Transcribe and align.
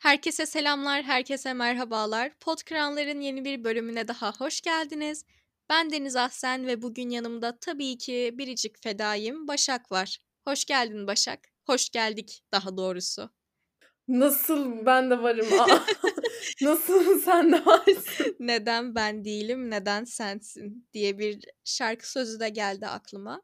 Herkese 0.00 0.46
selamlar, 0.46 1.02
herkese 1.02 1.52
merhabalar. 1.52 2.32
Podkranların 2.40 3.20
yeni 3.20 3.44
bir 3.44 3.64
bölümüne 3.64 4.08
daha 4.08 4.32
hoş 4.32 4.60
geldiniz. 4.60 5.24
Ben 5.70 5.90
Deniz 5.92 6.16
Ahsen 6.16 6.66
ve 6.66 6.82
bugün 6.82 7.10
yanımda 7.10 7.58
tabii 7.60 7.98
ki 7.98 8.30
biricik 8.34 8.82
fedaim 8.82 9.48
Başak 9.48 9.92
var. 9.92 10.18
Hoş 10.48 10.64
geldin 10.64 11.06
Başak. 11.06 11.48
Hoş 11.66 11.90
geldik 11.90 12.42
daha 12.52 12.76
doğrusu. 12.76 13.30
Nasıl 14.08 14.86
ben 14.86 15.10
de 15.10 15.22
varım? 15.22 15.46
Nasıl 16.62 17.20
sen 17.20 17.52
de 17.52 17.66
varsın? 17.66 18.36
Neden 18.40 18.94
ben 18.94 19.24
değilim, 19.24 19.70
neden 19.70 20.04
sensin 20.04 20.88
diye 20.92 21.18
bir 21.18 21.44
şarkı 21.64 22.10
sözü 22.10 22.40
de 22.40 22.48
geldi 22.48 22.86
aklıma. 22.86 23.42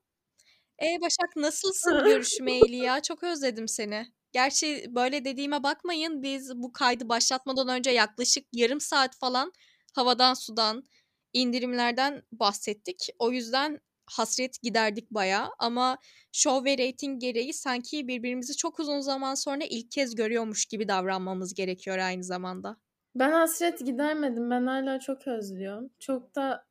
E 0.83 1.01
Başak 1.01 1.37
nasılsın 1.37 1.91
görüşmeyeli 2.05 2.77
ya? 2.77 3.03
Çok 3.03 3.23
özledim 3.25 3.69
seni. 3.69 4.16
Gerçi 4.37 4.85
böyle 4.89 5.25
dediğime 5.25 5.63
bakmayın 5.63 6.23
biz 6.23 6.57
bu 6.57 6.73
kaydı 6.73 7.09
başlatmadan 7.09 7.69
önce 7.69 7.91
yaklaşık 7.91 8.47
yarım 8.53 8.81
saat 8.81 9.17
falan 9.17 9.53
havadan 9.95 10.35
sudan 10.35 10.85
indirimlerden 11.33 12.23
bahsettik. 12.33 13.09
O 13.19 13.31
yüzden 13.33 13.81
hasret 14.07 14.63
giderdik 14.63 15.11
bayağı 15.11 15.49
ama 15.59 15.99
show 16.33 16.71
ve 16.71 16.89
rating 16.89 17.21
gereği 17.21 17.53
sanki 17.55 18.09
birbirimizi 18.09 18.57
çok 18.57 18.81
uzun 18.81 19.01
zaman 19.01 19.35
sonra 19.35 19.65
ilk 19.65 19.91
kez 19.91 20.15
görüyormuş 20.15 20.67
gibi 20.67 20.89
davranmamız 20.89 21.55
gerekiyor 21.55 21.99
aynı 21.99 22.25
zamanda. 22.25 22.77
Ben 23.15 23.33
hasret 23.33 23.87
gidermedim. 23.87 24.51
Ben 24.51 24.67
hala 24.67 25.01
çok 25.01 25.27
özlüyorum. 25.27 25.91
Çok 25.99 26.35
da 26.35 26.67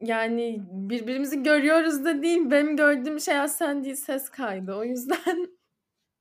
yani 0.00 0.62
birbirimizi 0.70 1.42
görüyoruz 1.42 2.04
da 2.04 2.22
değil. 2.22 2.50
Benim 2.50 2.76
gördüğüm 2.76 3.20
şey 3.20 3.48
sen 3.48 3.84
değil 3.84 3.96
ses 3.96 4.28
kaydı. 4.28 4.74
O 4.74 4.84
yüzden 4.84 5.55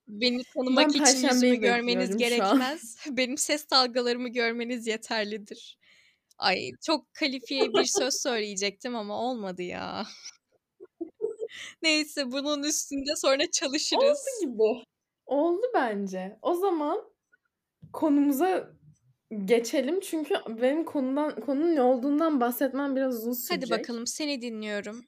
Beni 0.08 0.44
tanımak 0.44 0.96
için 0.96 1.28
yüzümü 1.28 1.56
görmeniz 1.56 2.18
gerekmez. 2.18 2.98
Benim 3.10 3.38
ses 3.38 3.70
dalgalarımı 3.70 4.30
görmeniz 4.30 4.88
yeterlidir. 4.88 5.78
Ay 6.38 6.72
çok 6.86 7.14
kalifiye 7.14 7.74
bir 7.74 7.86
söz 7.86 8.22
söyleyecektim 8.22 8.96
ama 8.96 9.22
olmadı 9.22 9.62
ya. 9.62 10.06
Neyse 11.82 12.32
bunun 12.32 12.64
üstünde 12.64 13.16
sonra 13.16 13.52
çalışırız. 13.52 14.26
Oldu 14.42 14.52
gibi. 14.52 14.86
Oldu 15.26 15.66
bence. 15.74 16.40
O 16.42 16.54
zaman 16.56 17.14
konumuza 17.94 18.72
geçelim 19.46 20.00
çünkü 20.00 20.36
benim 20.48 20.86
konudan 20.86 21.42
konunun 21.42 21.76
ne 21.76 21.82
olduğundan 21.82 22.42
bahsetmem 22.42 22.96
biraz 22.96 23.16
uzun 23.16 23.34
sürecek. 23.34 23.72
Hadi 23.72 23.80
bakalım 23.80 24.08
seni 24.08 24.42
dinliyorum. 24.42 25.06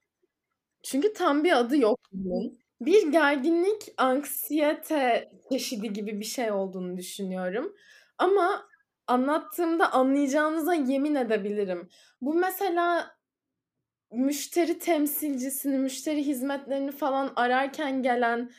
Çünkü 0.84 1.14
tam 1.14 1.44
bir 1.44 1.58
adı 1.58 1.78
yok 1.78 2.00
bunun. 2.12 2.60
Bir 2.82 3.12
gerginlik, 3.12 3.94
anksiyete 3.98 5.32
çeşidi 5.52 5.94
gibi 5.94 6.20
bir 6.20 6.26
şey 6.26 6.52
olduğunu 6.52 6.98
düşünüyorum. 6.98 7.74
Ama 8.18 8.68
anlattığımda 9.08 9.92
anlayacağınıza 9.94 10.74
yemin 10.74 11.16
edebilirim. 11.16 11.90
Bu 12.22 12.34
mesela 12.34 13.18
müşteri 14.12 14.80
temsilcisini, 14.80 15.78
müşteri 15.78 16.26
hizmetlerini 16.26 16.92
falan 16.92 17.34
ararken 17.36 18.04
gelen 18.04 18.52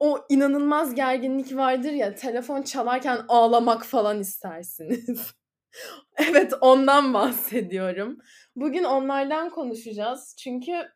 o 0.00 0.26
inanılmaz 0.28 0.94
gerginlik 0.94 1.56
vardır 1.56 1.92
ya 1.92 2.14
telefon 2.14 2.62
çalarken 2.62 3.20
ağlamak 3.28 3.84
falan 3.84 4.20
istersiniz. 4.20 5.34
evet 6.16 6.52
ondan 6.60 7.14
bahsediyorum. 7.14 8.18
Bugün 8.56 8.84
onlardan 8.84 9.50
konuşacağız. 9.50 10.36
Çünkü 10.38 10.88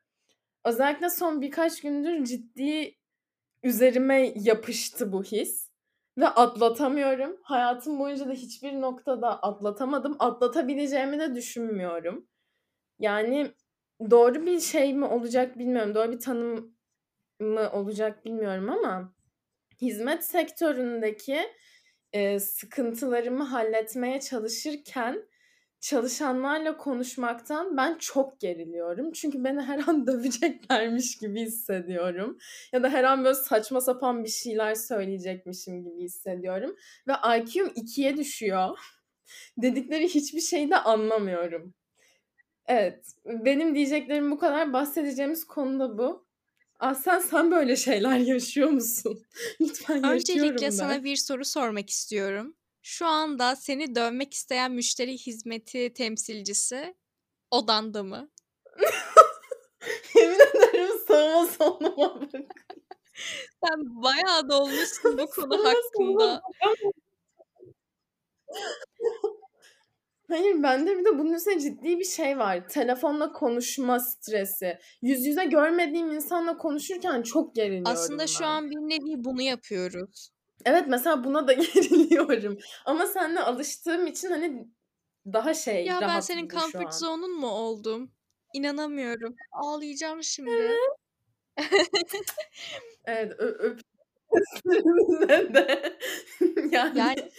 özellikle 0.64 1.10
son 1.10 1.40
birkaç 1.40 1.80
gündür 1.80 2.24
ciddi 2.24 2.98
üzerime 3.62 4.32
yapıştı 4.36 5.12
bu 5.12 5.24
his 5.24 5.70
ve 6.18 6.28
atlatamıyorum. 6.28 7.40
Hayatım 7.42 7.98
boyunca 7.98 8.28
da 8.28 8.32
hiçbir 8.32 8.80
noktada 8.80 9.42
atlatamadım. 9.42 10.16
Atlatabileceğimi 10.18 11.18
de 11.20 11.34
düşünmüyorum. 11.34 12.28
Yani 12.98 13.52
doğru 14.10 14.46
bir 14.46 14.60
şey 14.60 14.94
mi 14.94 15.04
olacak 15.04 15.58
bilmiyorum. 15.58 15.94
Doğru 15.94 16.12
bir 16.12 16.20
tanım 16.20 16.76
mı 17.40 17.70
olacak 17.72 18.24
bilmiyorum 18.24 18.70
ama 18.70 19.14
hizmet 19.80 20.24
sektöründeki 20.24 21.40
e, 22.12 22.40
sıkıntılarımı 22.40 23.44
halletmeye 23.44 24.20
çalışırken 24.20 25.28
çalışanlarla 25.84 26.76
konuşmaktan 26.76 27.76
ben 27.76 27.98
çok 27.98 28.40
geriliyorum. 28.40 29.12
Çünkü 29.12 29.44
beni 29.44 29.60
her 29.60 29.88
an 29.88 30.06
döveceklermiş 30.06 31.18
gibi 31.18 31.40
hissediyorum. 31.40 32.38
Ya 32.72 32.82
da 32.82 32.88
her 32.88 33.04
an 33.04 33.24
böyle 33.24 33.34
saçma 33.34 33.80
sapan 33.80 34.24
bir 34.24 34.28
şeyler 34.28 34.74
söyleyecekmişim 34.74 35.84
gibi 35.84 36.02
hissediyorum. 36.02 36.76
Ve 37.08 37.12
IQ'm 37.38 37.72
ikiye 37.74 38.16
düşüyor. 38.16 38.78
Dedikleri 39.58 40.08
hiçbir 40.08 40.40
şeyi 40.40 40.70
de 40.70 40.76
anlamıyorum. 40.76 41.74
Evet. 42.66 43.04
Benim 43.26 43.74
diyeceklerim 43.74 44.30
bu 44.30 44.38
kadar. 44.38 44.72
Bahsedeceğimiz 44.72 45.44
konu 45.44 45.80
da 45.80 45.98
bu. 45.98 46.26
Aslen 46.78 47.18
sen 47.18 47.50
böyle 47.50 47.76
şeyler 47.76 48.18
yaşıyor 48.34 48.68
musun? 48.68 49.22
Lütfen 49.60 49.94
yaşıyorum 49.94 50.14
Öncelikle 50.14 50.70
sana 50.70 51.04
bir 51.04 51.16
soru 51.16 51.44
sormak 51.44 51.90
istiyorum. 51.90 52.56
Şu 52.86 53.06
anda 53.06 53.56
seni 53.56 53.94
dövmek 53.94 54.34
isteyen 54.34 54.72
müşteri 54.72 55.12
hizmeti 55.18 55.92
temsilcisi 55.94 56.94
odanda 57.50 58.02
mı? 58.02 58.30
Yemin 60.14 60.34
ederim 60.34 60.98
sağıma 61.08 61.46
soluma 61.46 61.96
bak. 61.96 62.30
Sen 63.64 64.02
bayağı 64.02 64.48
dolmuşsun 64.48 65.18
bu 65.18 65.26
konu 65.26 65.64
hakkında. 65.64 66.42
Hayır 70.28 70.62
bende 70.62 70.98
bir 70.98 71.04
de 71.04 71.18
bunun 71.18 71.32
üstüne 71.32 71.60
ciddi 71.60 71.98
bir 71.98 72.04
şey 72.04 72.38
var. 72.38 72.68
Telefonla 72.68 73.32
konuşma 73.32 74.00
stresi. 74.00 74.78
Yüz 75.02 75.26
yüze 75.26 75.44
görmediğim 75.44 76.12
insanla 76.12 76.58
konuşurken 76.58 77.22
çok 77.22 77.54
geriliyorum 77.54 77.92
Aslında 77.92 78.22
ben. 78.22 78.26
şu 78.26 78.46
an 78.46 78.70
bir 78.70 78.76
nevi 78.76 79.24
bunu 79.24 79.42
yapıyoruz. 79.42 80.33
Evet 80.64 80.84
mesela 80.88 81.24
buna 81.24 81.48
da 81.48 81.52
geriliyorum. 81.52 82.58
Ama 82.84 83.06
seninle 83.06 83.40
alıştığım 83.40 84.06
için 84.06 84.28
hani 84.30 84.68
daha 85.26 85.54
şey 85.54 85.86
Ya 85.86 86.00
ben 86.00 86.20
senin 86.20 86.48
comfort 86.48 86.94
zone'un 86.94 87.40
mu 87.40 87.48
oldum? 87.48 88.12
İnanamıyorum. 88.54 89.34
Ağlayacağım 89.52 90.22
şimdi. 90.22 90.76
evet 93.04 93.32
öp 93.38 93.80
de 95.54 95.98
yani, 96.72 96.98
yani 96.98 97.30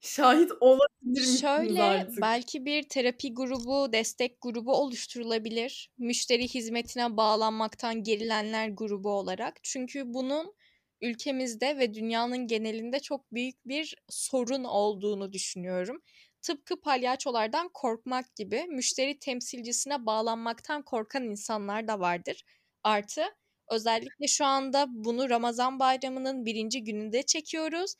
şahit 0.00 0.52
olabilir 0.60 1.38
Şöyle 1.40 1.82
artık? 1.82 2.20
belki 2.20 2.64
bir 2.64 2.88
terapi 2.88 3.34
grubu, 3.34 3.92
destek 3.92 4.40
grubu 4.40 4.72
oluşturulabilir. 4.72 5.90
Müşteri 5.98 6.48
hizmetine 6.48 7.16
bağlanmaktan 7.16 8.02
gerilenler 8.02 8.68
grubu 8.68 9.10
olarak. 9.10 9.54
Çünkü 9.62 10.02
bunun 10.06 10.54
ülkemizde 11.00 11.78
ve 11.78 11.94
dünyanın 11.94 12.46
genelinde 12.46 13.00
çok 13.00 13.32
büyük 13.32 13.66
bir 13.68 13.94
sorun 14.10 14.64
olduğunu 14.64 15.32
düşünüyorum. 15.32 16.02
Tıpkı 16.42 16.80
palyaçolardan 16.80 17.68
korkmak 17.74 18.36
gibi 18.36 18.64
müşteri 18.68 19.18
temsilcisine 19.18 20.06
bağlanmaktan 20.06 20.82
korkan 20.82 21.24
insanlar 21.24 21.88
da 21.88 22.00
vardır. 22.00 22.42
Artı 22.82 23.22
özellikle 23.70 24.26
şu 24.28 24.44
anda 24.44 24.86
bunu 24.90 25.30
Ramazan 25.30 25.78
bayramının 25.78 26.44
birinci 26.46 26.84
gününde 26.84 27.22
çekiyoruz. 27.22 27.94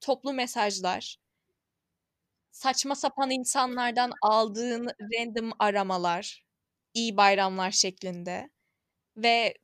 Toplu 0.00 0.32
mesajlar, 0.32 1.16
saçma 2.50 2.94
sapan 2.94 3.30
insanlardan 3.30 4.12
aldığın 4.22 4.86
random 5.14 5.52
aramalar, 5.58 6.44
iyi 6.94 7.16
bayramlar 7.16 7.70
şeklinde 7.70 8.50
ve 9.16 9.54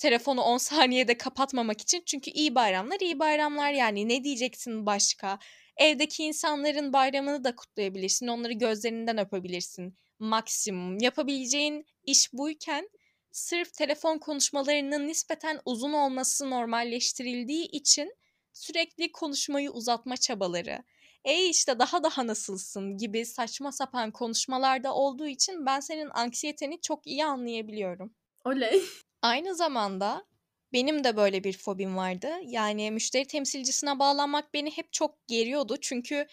telefonu 0.00 0.40
10 0.42 0.58
saniyede 0.68 1.18
kapatmamak 1.18 1.80
için. 1.80 2.02
Çünkü 2.06 2.30
iyi 2.30 2.54
bayramlar 2.54 3.00
iyi 3.00 3.18
bayramlar 3.18 3.72
yani 3.72 4.08
ne 4.08 4.24
diyeceksin 4.24 4.86
başka? 4.86 5.38
Evdeki 5.76 6.24
insanların 6.24 6.92
bayramını 6.92 7.44
da 7.44 7.56
kutlayabilirsin. 7.56 8.26
Onları 8.26 8.52
gözlerinden 8.52 9.18
öpebilirsin. 9.18 9.98
Maksimum. 10.18 10.98
Yapabileceğin 10.98 11.86
iş 12.04 12.32
buyken 12.32 12.90
sırf 13.32 13.72
telefon 13.74 14.18
konuşmalarının 14.18 15.06
nispeten 15.06 15.60
uzun 15.64 15.92
olması 15.92 16.50
normalleştirildiği 16.50 17.66
için 17.66 18.14
sürekli 18.52 19.12
konuşmayı 19.12 19.70
uzatma 19.70 20.16
çabaları. 20.16 20.82
E 21.24 21.44
işte 21.44 21.78
daha 21.78 22.02
daha 22.02 22.26
nasılsın 22.26 22.96
gibi 22.96 23.26
saçma 23.26 23.72
sapan 23.72 24.10
konuşmalarda 24.10 24.94
olduğu 24.94 25.26
için 25.26 25.66
ben 25.66 25.80
senin 25.80 26.10
anksiyeteni 26.10 26.80
çok 26.80 27.06
iyi 27.06 27.24
anlayabiliyorum. 27.24 28.14
Oley. 28.44 28.82
Aynı 29.22 29.54
zamanda 29.54 30.26
benim 30.72 31.04
de 31.04 31.16
böyle 31.16 31.44
bir 31.44 31.58
fobim 31.58 31.96
vardı. 31.96 32.30
Yani 32.42 32.90
müşteri 32.90 33.26
temsilcisine 33.26 33.98
bağlanmak 33.98 34.54
beni 34.54 34.70
hep 34.70 34.92
çok 34.92 35.26
geriyordu. 35.28 35.76
Çünkü 35.80 36.26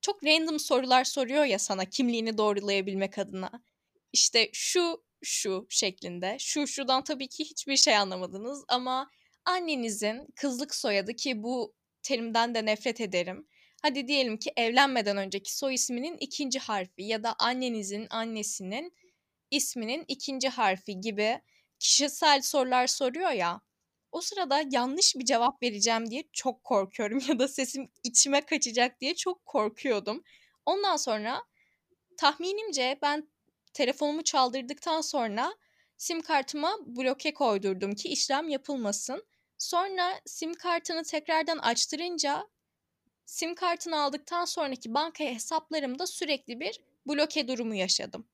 çok 0.00 0.24
random 0.24 0.58
sorular 0.58 1.04
soruyor 1.04 1.44
ya 1.44 1.58
sana 1.58 1.84
kimliğini 1.84 2.38
doğrulayabilmek 2.38 3.18
adına. 3.18 3.50
İşte 4.12 4.50
şu 4.52 5.04
şu 5.22 5.66
şeklinde. 5.70 6.36
Şu 6.38 6.66
şudan 6.66 7.04
tabii 7.04 7.28
ki 7.28 7.44
hiçbir 7.44 7.76
şey 7.76 7.96
anlamadınız 7.96 8.64
ama 8.68 9.10
annenizin 9.44 10.26
kızlık 10.36 10.74
soyadı 10.74 11.16
ki 11.16 11.42
bu 11.42 11.74
terimden 12.02 12.54
de 12.54 12.66
nefret 12.66 13.00
ederim. 13.00 13.46
Hadi 13.82 14.08
diyelim 14.08 14.36
ki 14.38 14.52
evlenmeden 14.56 15.16
önceki 15.16 15.56
soy 15.56 15.74
isminin 15.74 16.16
ikinci 16.20 16.58
harfi 16.58 17.02
ya 17.02 17.22
da 17.22 17.34
annenizin 17.38 18.06
annesinin 18.10 18.94
isminin 19.50 20.04
ikinci 20.08 20.48
harfi 20.48 21.00
gibi 21.00 21.40
kişisel 21.82 22.42
sorular 22.42 22.86
soruyor 22.86 23.30
ya. 23.30 23.60
O 24.12 24.20
sırada 24.20 24.62
yanlış 24.70 25.16
bir 25.16 25.24
cevap 25.24 25.62
vereceğim 25.62 26.10
diye 26.10 26.24
çok 26.32 26.64
korkuyorum 26.64 27.18
ya 27.28 27.38
da 27.38 27.48
sesim 27.48 27.90
içime 28.02 28.40
kaçacak 28.40 29.00
diye 29.00 29.14
çok 29.14 29.46
korkuyordum. 29.46 30.22
Ondan 30.66 30.96
sonra 30.96 31.42
tahminimce 32.16 32.98
ben 33.02 33.28
telefonumu 33.72 34.24
çaldırdıktan 34.24 35.00
sonra 35.00 35.54
sim 35.96 36.20
kartıma 36.20 36.78
bloke 36.86 37.34
koydurdum 37.34 37.94
ki 37.94 38.08
işlem 38.08 38.48
yapılmasın. 38.48 39.26
Sonra 39.58 40.20
sim 40.26 40.54
kartını 40.54 41.02
tekrardan 41.02 41.58
açtırınca 41.58 42.48
sim 43.26 43.54
kartını 43.54 44.00
aldıktan 44.00 44.44
sonraki 44.44 44.94
banka 44.94 45.24
hesaplarımda 45.24 46.06
sürekli 46.06 46.60
bir 46.60 46.80
bloke 47.06 47.48
durumu 47.48 47.74
yaşadım. 47.74 48.28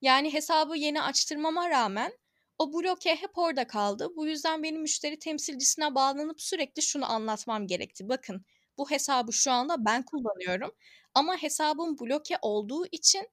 Yani 0.00 0.32
hesabı 0.32 0.76
yeni 0.76 1.02
açtırmama 1.02 1.70
rağmen 1.70 2.12
o 2.58 2.72
bloke 2.72 3.16
hep 3.16 3.38
orada 3.38 3.66
kaldı. 3.66 4.08
Bu 4.16 4.26
yüzden 4.26 4.62
benim 4.62 4.80
müşteri 4.80 5.18
temsilcisine 5.18 5.94
bağlanıp 5.94 6.42
sürekli 6.42 6.82
şunu 6.82 7.12
anlatmam 7.12 7.66
gerekti. 7.66 8.08
Bakın 8.08 8.44
bu 8.78 8.90
hesabı 8.90 9.32
şu 9.32 9.52
anda 9.52 9.84
ben 9.84 10.02
kullanıyorum 10.02 10.72
ama 11.14 11.36
hesabım 11.36 11.98
bloke 11.98 12.38
olduğu 12.42 12.86
için 12.92 13.28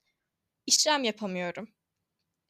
işlem 0.67 1.03
yapamıyorum. 1.03 1.69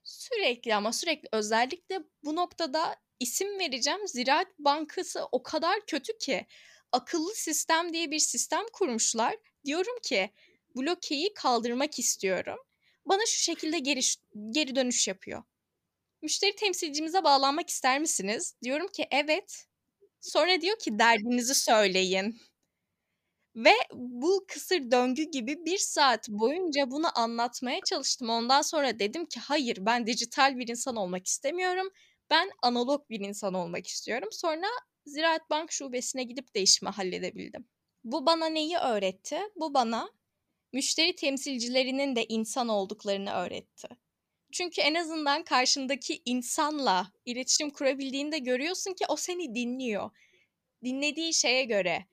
Sürekli 0.03 0.75
ama 0.75 0.93
sürekli 0.93 1.29
özellikle 1.31 1.99
bu 2.23 2.35
noktada 2.35 2.95
isim 3.19 3.59
vereceğim. 3.59 4.07
Ziraat 4.07 4.47
Bankası 4.59 5.25
o 5.31 5.43
kadar 5.43 5.85
kötü 5.87 6.17
ki 6.17 6.47
akıllı 6.91 7.35
sistem 7.35 7.93
diye 7.93 8.11
bir 8.11 8.19
sistem 8.19 8.65
kurmuşlar. 8.73 9.35
Diyorum 9.65 9.99
ki 10.03 10.31
blokeyi 10.75 11.33
kaldırmak 11.33 11.99
istiyorum. 11.99 12.57
Bana 13.05 13.21
şu 13.27 13.37
şekilde 13.43 13.79
geri, 13.79 13.99
geri 14.51 14.75
dönüş 14.75 15.07
yapıyor. 15.07 15.43
Müşteri 16.21 16.55
temsilcimize 16.55 17.23
bağlanmak 17.23 17.69
ister 17.69 17.99
misiniz? 17.99 18.55
Diyorum 18.63 18.87
ki 18.87 19.07
evet. 19.11 19.65
Sonra 20.21 20.61
diyor 20.61 20.79
ki 20.79 20.99
derdinizi 20.99 21.55
söyleyin. 21.55 22.41
Ve 23.55 23.73
bu 23.93 24.45
kısır 24.47 24.91
döngü 24.91 25.23
gibi 25.23 25.65
bir 25.65 25.77
saat 25.77 26.29
boyunca 26.29 26.91
bunu 26.91 27.19
anlatmaya 27.19 27.79
çalıştım. 27.85 28.29
Ondan 28.29 28.61
sonra 28.61 28.99
dedim 28.99 29.25
ki 29.25 29.39
hayır 29.39 29.77
ben 29.81 30.07
dijital 30.07 30.57
bir 30.57 30.67
insan 30.67 30.95
olmak 30.95 31.27
istemiyorum. 31.27 31.89
Ben 32.29 32.51
analog 32.61 33.09
bir 33.09 33.19
insan 33.19 33.53
olmak 33.53 33.87
istiyorum. 33.87 34.29
Sonra 34.31 34.67
Ziraat 35.05 35.49
Bank 35.49 35.71
şubesine 35.71 36.23
gidip 36.23 36.55
de 36.55 36.63
halledebildim. 36.91 37.67
Bu 38.03 38.25
bana 38.25 38.45
neyi 38.45 38.77
öğretti? 38.77 39.39
Bu 39.55 39.73
bana 39.73 40.09
müşteri 40.73 41.15
temsilcilerinin 41.15 42.15
de 42.15 42.25
insan 42.25 42.67
olduklarını 42.69 43.31
öğretti. 43.31 43.87
Çünkü 44.51 44.81
en 44.81 44.93
azından 44.95 45.43
karşındaki 45.43 46.21
insanla 46.25 47.11
iletişim 47.25 47.69
kurabildiğinde 47.69 48.37
görüyorsun 48.39 48.93
ki 48.93 49.05
o 49.09 49.15
seni 49.15 49.55
dinliyor. 49.55 50.09
Dinlediği 50.83 51.33
şeye 51.33 51.63
göre 51.63 52.05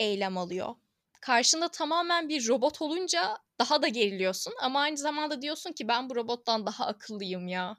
eylem 0.00 0.38
alıyor. 0.38 0.74
Karşında 1.20 1.68
tamamen 1.68 2.28
bir 2.28 2.48
robot 2.48 2.82
olunca 2.82 3.38
daha 3.58 3.82
da 3.82 3.88
geriliyorsun 3.88 4.54
ama 4.60 4.80
aynı 4.80 4.96
zamanda 4.96 5.42
diyorsun 5.42 5.72
ki 5.72 5.88
ben 5.88 6.10
bu 6.10 6.14
robottan 6.16 6.66
daha 6.66 6.86
akıllıyım 6.86 7.48
ya. 7.48 7.76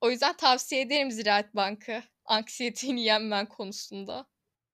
O 0.00 0.10
yüzden 0.10 0.36
tavsiye 0.36 0.80
ederim 0.80 1.10
Ziraat 1.10 1.54
Bankı 1.54 2.02
anksiyeteni 2.24 3.04
yenmen 3.04 3.46
konusunda. 3.46 4.26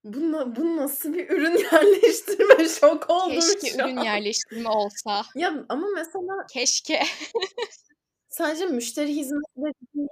Bu, 0.05 0.21
bu 0.57 0.77
nasıl 0.77 1.15
bir 1.15 1.31
ürün 1.31 1.57
yerleştirme 1.73 2.69
şok 2.69 3.11
oldum 3.11 3.41
Keşke 3.41 3.71
şu 3.71 3.79
ürün 3.79 3.97
an. 3.97 4.05
yerleştirme 4.05 4.69
olsa. 4.69 5.25
Ya 5.35 5.65
ama 5.69 5.87
mesela 5.95 6.47
keşke 6.53 7.03
sadece 8.33 8.67
müşteri 8.67 9.17
hizmetleri 9.17 9.75
değil, 9.95 10.09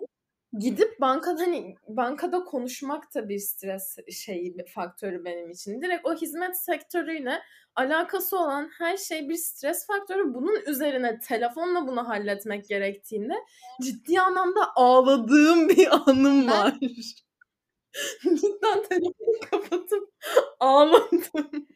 gidip 0.59 1.01
bankada 1.01 1.43
hani 1.43 1.75
bankada 1.89 2.45
konuşmak 2.45 3.15
da 3.15 3.29
bir 3.29 3.39
stres 3.39 3.97
şeyi 4.13 4.65
faktörü 4.75 5.25
benim 5.25 5.51
için. 5.51 5.83
Direkt 5.83 6.07
o 6.07 6.15
hizmet 6.15 6.57
sektörüyle 6.57 7.43
alakası 7.77 8.39
olan 8.39 8.71
her 8.79 8.97
şey 8.97 9.29
bir 9.29 9.37
stres 9.37 9.87
faktörü. 9.87 10.35
Bunun 10.35 10.61
üzerine 10.67 11.19
telefonla 11.19 11.87
bunu 11.87 12.09
halletmek 12.09 12.69
gerektiğinde 12.69 13.35
ciddi 13.83 14.21
anlamda 14.21 14.73
ağladığım 14.77 15.69
bir 15.69 16.11
anım 16.11 16.49
var. 16.49 16.79
Cidden 18.23 18.83
telefonu 18.89 19.41
kapatıp 19.51 20.13
ağladım. 20.61 21.69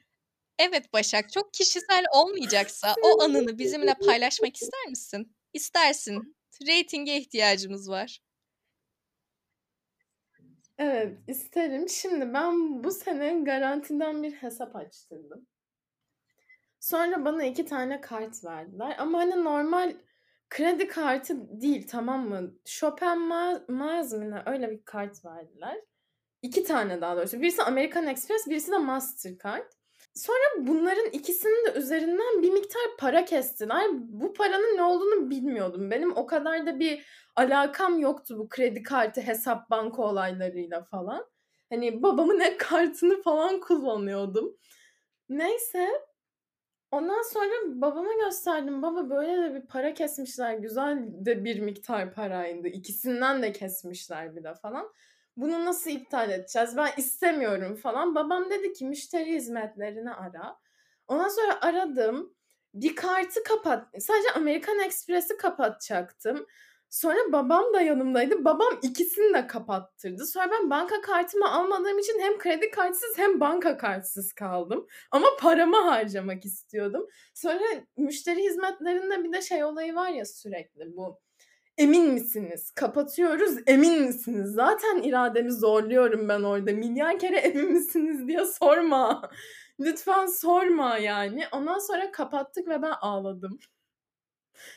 Evet 0.58 0.92
Başak, 0.92 1.32
çok 1.32 1.54
kişisel 1.54 2.04
olmayacaksa 2.14 2.94
o 3.02 3.22
anını 3.22 3.58
bizimle 3.58 3.94
paylaşmak 4.06 4.56
ister 4.56 4.86
misin? 4.88 5.34
İstersin. 5.54 6.36
Rating'e 6.62 7.16
ihtiyacımız 7.16 7.90
var. 7.90 8.20
Evet, 10.78 11.18
isterim. 11.28 11.88
Şimdi 11.88 12.34
ben 12.34 12.84
bu 12.84 12.90
sene 12.90 13.40
garantiden 13.40 14.22
bir 14.22 14.32
hesap 14.32 14.76
açtırdım. 14.76 15.46
Sonra 16.80 17.24
bana 17.24 17.44
iki 17.44 17.64
tane 17.64 18.00
kart 18.00 18.44
verdiler. 18.44 18.96
Ama 18.98 19.18
hani 19.18 19.44
normal 19.44 19.96
kredi 20.50 20.88
kartı 20.88 21.60
değil 21.60 21.86
tamam 21.88 22.28
mı? 22.28 22.54
Chopin 22.64 23.20
Miles 23.68 24.12
mi 24.12 24.42
öyle 24.46 24.70
bir 24.70 24.84
kart 24.84 25.24
verdiler. 25.24 25.80
İki 26.42 26.64
tane 26.64 27.00
daha 27.00 27.16
doğrusu. 27.16 27.40
Birisi 27.40 27.62
American 27.62 28.06
Express, 28.06 28.46
birisi 28.48 28.72
de 28.72 28.78
Mastercard. 28.78 29.72
Sonra 30.14 30.66
bunların 30.66 31.10
ikisinin 31.10 31.66
de 31.66 31.78
üzerinden 31.78 32.42
bir 32.42 32.50
miktar 32.50 32.82
para 32.98 33.24
kestiler. 33.24 33.86
Bu 33.92 34.32
paranın 34.32 34.76
ne 34.76 34.82
olduğunu 34.82 35.30
bilmiyordum. 35.30 35.90
Benim 35.90 36.16
o 36.16 36.26
kadar 36.26 36.66
da 36.66 36.80
bir 36.80 37.06
alakam 37.36 37.98
yoktu 37.98 38.38
bu 38.38 38.48
kredi 38.48 38.82
kartı, 38.82 39.20
hesap 39.20 39.70
banka 39.70 40.02
olaylarıyla 40.02 40.84
falan. 40.84 41.26
Hani 41.70 42.02
babamın 42.02 42.40
hep 42.40 42.60
kartını 42.60 43.22
falan 43.22 43.60
kullanıyordum. 43.60 44.56
Neyse. 45.28 45.88
Ondan 46.90 47.22
sonra 47.22 47.52
babama 47.66 48.14
gösterdim. 48.24 48.82
Baba 48.82 49.10
böyle 49.10 49.42
de 49.42 49.54
bir 49.54 49.66
para 49.66 49.94
kesmişler. 49.94 50.54
Güzel 50.54 50.98
de 51.08 51.44
bir 51.44 51.60
miktar 51.60 52.14
paraydı. 52.14 52.68
İkisinden 52.68 53.42
de 53.42 53.52
kesmişler 53.52 54.36
bir 54.36 54.44
de 54.44 54.54
falan 54.54 54.92
bunu 55.36 55.64
nasıl 55.64 55.90
iptal 55.90 56.30
edeceğiz? 56.30 56.76
Ben 56.76 56.90
istemiyorum 56.96 57.76
falan. 57.76 58.14
Babam 58.14 58.50
dedi 58.50 58.72
ki 58.72 58.84
müşteri 58.84 59.32
hizmetlerini 59.34 60.12
ara. 60.12 60.58
Ondan 61.08 61.28
sonra 61.28 61.58
aradım. 61.60 62.34
Bir 62.74 62.96
kartı 62.96 63.42
kapat. 63.42 63.88
Sadece 64.02 64.30
American 64.30 64.78
Express'i 64.80 65.36
kapatacaktım. 65.36 66.46
Sonra 66.90 67.32
babam 67.32 67.74
da 67.74 67.80
yanımdaydı. 67.80 68.44
Babam 68.44 68.78
ikisini 68.82 69.34
de 69.34 69.46
kapattırdı. 69.46 70.26
Sonra 70.26 70.50
ben 70.50 70.70
banka 70.70 71.00
kartımı 71.00 71.50
almadığım 71.52 71.98
için 71.98 72.20
hem 72.20 72.38
kredi 72.38 72.70
kartsız 72.70 73.18
hem 73.18 73.40
banka 73.40 73.76
kartsız 73.76 74.32
kaldım. 74.32 74.86
Ama 75.10 75.26
paramı 75.40 75.76
harcamak 75.76 76.44
istiyordum. 76.44 77.06
Sonra 77.34 77.64
müşteri 77.96 78.42
hizmetlerinde 78.42 79.24
bir 79.24 79.32
de 79.32 79.42
şey 79.42 79.64
olayı 79.64 79.94
var 79.94 80.08
ya 80.08 80.24
sürekli 80.24 80.96
bu 80.96 81.20
Emin 81.78 82.12
misiniz? 82.12 82.70
Kapatıyoruz. 82.70 83.58
Emin 83.66 84.02
misiniz? 84.02 84.50
Zaten 84.52 85.02
irademi 85.02 85.52
zorluyorum 85.52 86.28
ben 86.28 86.42
orada. 86.42 86.72
Milyar 86.72 87.18
kere 87.18 87.36
emin 87.36 87.72
misiniz 87.72 88.28
diye 88.28 88.44
sorma. 88.44 89.30
Lütfen 89.80 90.26
sorma 90.26 90.98
yani. 90.98 91.44
Ondan 91.52 91.78
sonra 91.78 92.12
kapattık 92.12 92.68
ve 92.68 92.82
ben 92.82 92.94
ağladım. 93.00 93.58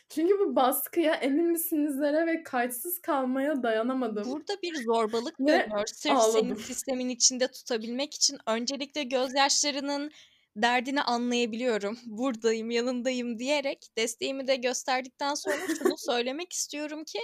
Çünkü 0.10 0.39
bu 0.39 0.56
baskıya 0.56 1.13
emin 1.13 1.46
misinizlere 1.46 2.27
ve 2.27 2.44
kayıtsız 2.44 3.00
kalmaya 3.01 3.63
dayanamadım. 3.63 4.32
Burada 4.32 4.54
bir 4.63 4.84
zorbalık 4.84 5.38
görüyor. 5.38 5.88
Sırf 5.88 6.20
senin 6.20 6.56
sistemin 6.56 7.10
içinde 7.10 7.48
tutabilmek 7.48 8.13
için 8.13 8.38
öncelikle 8.48 9.04
gözyaşlarının 9.04 10.12
derdini 10.61 11.01
anlayabiliyorum. 11.01 11.99
Buradayım, 12.05 12.71
yanındayım 12.71 13.39
diyerek 13.39 13.87
desteğimi 13.97 14.47
de 14.47 14.55
gösterdikten 14.55 15.35
sonra 15.35 15.67
şunu 15.77 15.97
söylemek 15.97 16.53
istiyorum 16.53 17.03
ki 17.03 17.19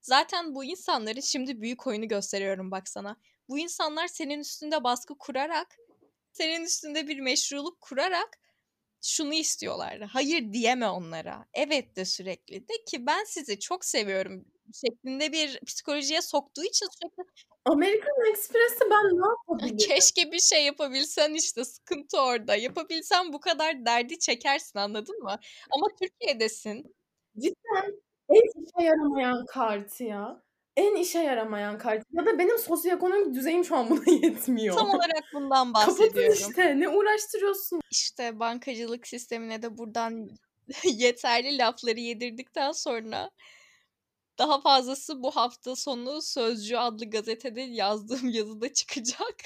zaten 0.00 0.54
bu 0.54 0.64
insanların 0.64 1.20
şimdi 1.20 1.60
büyük 1.60 1.86
oyunu 1.86 2.08
gösteriyorum 2.08 2.70
bak 2.70 2.88
sana. 2.88 3.16
Bu 3.48 3.58
insanlar 3.58 4.06
senin 4.06 4.40
üstünde 4.40 4.84
baskı 4.84 5.18
kurarak, 5.18 5.76
senin 6.32 6.64
üstünde 6.64 7.08
bir 7.08 7.20
meşruluk 7.20 7.80
kurarak 7.80 8.38
şunu 9.02 9.34
istiyorlar. 9.34 10.00
Hayır 10.00 10.52
diyeme 10.52 10.88
onlara. 10.88 11.46
Evet 11.54 11.96
de 11.96 12.04
sürekli. 12.04 12.68
De 12.68 12.84
ki 12.86 13.06
ben 13.06 13.24
sizi 13.24 13.58
çok 13.58 13.84
seviyorum 13.84 14.44
şeklinde 14.74 15.32
bir 15.32 15.60
psikolojiye 15.66 16.22
soktuğu 16.22 16.64
için 16.64 16.86
sürekli 17.00 17.22
American 17.64 18.30
Express'te 18.30 18.84
ben 18.90 19.04
ne 19.04 19.26
yapabilirim? 19.28 19.76
Keşke 19.88 20.32
bir 20.32 20.38
şey 20.40 20.64
yapabilsen 20.64 21.34
işte 21.34 21.64
sıkıntı 21.64 22.20
orada. 22.20 22.56
Yapabilsen 22.56 23.32
bu 23.32 23.40
kadar 23.40 23.86
derdi 23.86 24.18
çekersin 24.18 24.78
anladın 24.78 25.22
mı? 25.22 25.38
Ama 25.70 25.86
Türkiye'desin. 26.00 26.94
Cidden 27.38 28.02
en 28.28 28.62
işe 28.64 28.84
yaramayan 28.86 29.46
kartı 29.46 30.04
ya. 30.04 30.42
en 30.76 30.94
işe 30.96 31.18
yaramayan 31.18 31.78
kart. 31.78 32.04
Ya 32.12 32.26
da 32.26 32.38
benim 32.38 32.58
sosyoekonomik 32.58 33.34
düzeyim 33.34 33.64
şu 33.64 33.76
an 33.76 33.90
buna 33.90 34.00
yetmiyor. 34.22 34.76
Tam 34.76 34.90
olarak 34.90 35.24
bundan 35.34 35.72
Kapatın 35.72 35.98
bahsediyorum. 36.04 36.32
işte. 36.32 36.80
Ne 36.80 36.88
uğraştırıyorsun? 36.88 37.80
İşte 37.90 38.40
bankacılık 38.40 39.06
sistemine 39.06 39.62
de 39.62 39.78
buradan 39.78 40.30
yeterli 40.84 41.58
lafları 41.58 42.00
yedirdikten 42.00 42.72
sonra 42.72 43.30
daha 44.38 44.60
fazlası 44.60 45.22
bu 45.22 45.30
hafta 45.30 45.76
sonu 45.76 46.22
Sözcü 46.22 46.76
adlı 46.76 47.10
gazetede 47.10 47.60
yazdığım 47.60 48.28
yazıda 48.30 48.72
çıkacak. 48.72 49.36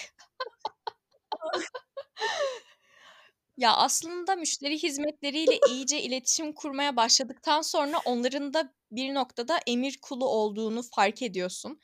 Ya 3.56 3.76
aslında 3.76 4.36
müşteri 4.36 4.82
hizmetleriyle 4.82 5.58
iyice 5.68 6.02
iletişim 6.02 6.52
kurmaya 6.52 6.96
başladıktan 6.96 7.62
sonra 7.62 7.98
onların 8.04 8.54
da 8.54 8.74
bir 8.90 9.14
noktada 9.14 9.60
emir 9.66 9.98
kulu 10.02 10.28
olduğunu 10.28 10.82
fark 10.82 11.22
ediyorsun. 11.22 11.80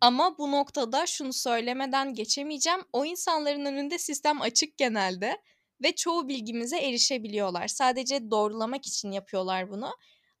Ama 0.00 0.38
bu 0.38 0.52
noktada 0.52 1.06
şunu 1.06 1.32
söylemeden 1.32 2.14
geçemeyeceğim. 2.14 2.80
O 2.92 3.04
insanların 3.04 3.64
önünde 3.64 3.98
sistem 3.98 4.40
açık 4.40 4.78
genelde 4.78 5.42
ve 5.82 5.94
çoğu 5.94 6.28
bilgimize 6.28 6.78
erişebiliyorlar. 6.78 7.68
Sadece 7.68 8.30
doğrulamak 8.30 8.86
için 8.86 9.10
yapıyorlar 9.12 9.70
bunu. 9.70 9.90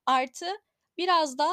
Artı 0.06 0.46
biraz 0.98 1.38
da 1.38 1.52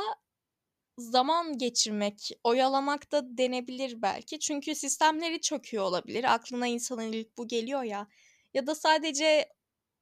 zaman 0.98 1.58
geçirmek, 1.58 2.30
oyalamak 2.44 3.12
da 3.12 3.38
denebilir 3.38 4.02
belki. 4.02 4.40
Çünkü 4.40 4.76
sistemleri 4.76 5.42
çöküyor 5.42 5.84
olabilir. 5.84 6.34
Aklına 6.34 6.68
insanın 6.68 7.12
ilk 7.12 7.38
bu 7.38 7.48
geliyor 7.48 7.84
ya. 7.84 8.08
Ya 8.54 8.68
da 8.68 8.76
sadece 8.76 9.50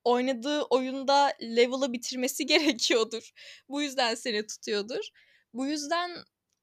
oynadığı 0.04 0.62
oyunda 0.62 1.34
level'ı 1.42 1.94
bitirmesi 1.94 2.46
gerekiyordur. 2.46 3.32
Bu 3.70 3.82
yüzden 3.82 4.16
seni 4.16 4.48
tutuyordur. 4.48 5.10
Bu 5.54 5.66
yüzden 5.68 6.12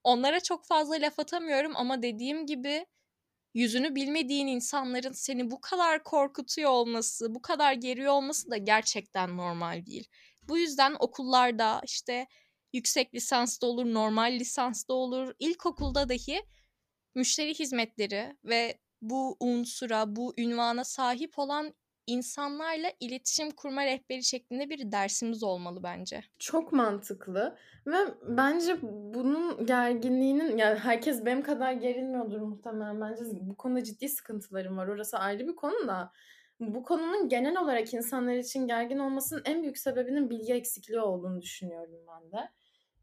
onlara 0.04 0.40
çok 0.40 0.66
fazla 0.66 0.94
laf 0.94 1.18
atamıyorum 1.18 1.72
ama 1.76 2.02
dediğim 2.02 2.46
gibi 2.46 2.86
yüzünü 3.54 3.94
bilmediğin 3.94 4.46
insanların 4.46 5.12
seni 5.12 5.50
bu 5.50 5.60
kadar 5.60 6.04
korkutuyor 6.04 6.70
olması, 6.70 7.34
bu 7.34 7.42
kadar 7.42 7.72
geriyor 7.72 8.12
olması 8.12 8.50
da 8.50 8.56
gerçekten 8.56 9.36
normal 9.36 9.86
değil. 9.86 10.08
Bu 10.48 10.58
yüzden 10.58 10.96
okullarda 11.00 11.80
işte 11.84 12.26
yüksek 12.72 13.14
lisans 13.14 13.62
olur, 13.62 13.84
normal 13.84 14.32
lisans 14.32 14.88
da 14.88 14.94
olur, 14.94 15.34
ilkokulda 15.38 16.08
dahi 16.08 16.42
müşteri 17.14 17.54
hizmetleri 17.54 18.36
ve 18.44 18.78
bu 19.02 19.36
unsura, 19.40 20.16
bu 20.16 20.34
ünvana 20.38 20.84
sahip 20.84 21.38
olan 21.38 21.74
insanlarla 22.06 22.92
iletişim 23.00 23.50
kurma 23.50 23.84
rehberi 23.84 24.24
şeklinde 24.24 24.70
bir 24.70 24.92
dersimiz 24.92 25.42
olmalı 25.42 25.82
bence. 25.82 26.24
Çok 26.38 26.72
mantıklı 26.72 27.56
ve 27.86 27.96
bence 28.22 28.78
bunun 29.14 29.66
gerginliğinin 29.66 30.56
yani 30.56 30.78
herkes 30.78 31.24
benim 31.24 31.42
kadar 31.42 31.72
gerilmiyordur 31.72 32.40
muhtemelen. 32.40 33.00
Bence 33.00 33.22
bu 33.40 33.56
konuda 33.56 33.84
ciddi 33.84 34.08
sıkıntılarım 34.08 34.76
var. 34.76 34.88
Orası 34.88 35.18
ayrı 35.18 35.48
bir 35.48 35.56
konu 35.56 35.88
da 35.88 36.12
bu 36.60 36.82
konunun 36.82 37.28
genel 37.28 37.60
olarak 37.60 37.94
insanlar 37.94 38.34
için 38.34 38.66
gergin 38.66 38.98
olmasının 38.98 39.42
en 39.44 39.62
büyük 39.62 39.78
sebebinin 39.78 40.30
bilgi 40.30 40.52
eksikliği 40.52 41.00
olduğunu 41.00 41.42
düşünüyorum 41.42 42.00
ben 42.08 42.32
de. 42.32 42.48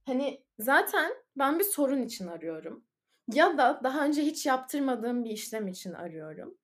Hani 0.05 0.43
zaten 0.59 1.11
ben 1.37 1.59
bir 1.59 1.63
sorun 1.63 2.01
için 2.01 2.27
arıyorum. 2.27 2.85
Ya 3.33 3.57
da 3.57 3.81
daha 3.83 4.05
önce 4.05 4.21
hiç 4.21 4.45
yaptırmadığım 4.45 5.23
bir 5.23 5.29
işlem 5.29 5.67
için 5.67 5.93
arıyorum. 5.93 6.57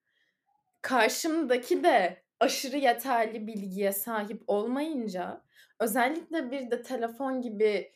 Karşımdaki 0.81 1.83
de 1.83 2.23
aşırı 2.39 2.77
yeterli 2.77 3.47
bilgiye 3.47 3.91
sahip 3.91 4.43
olmayınca 4.47 5.43
özellikle 5.79 6.51
bir 6.51 6.71
de 6.71 6.81
telefon 6.81 7.41
gibi 7.41 7.93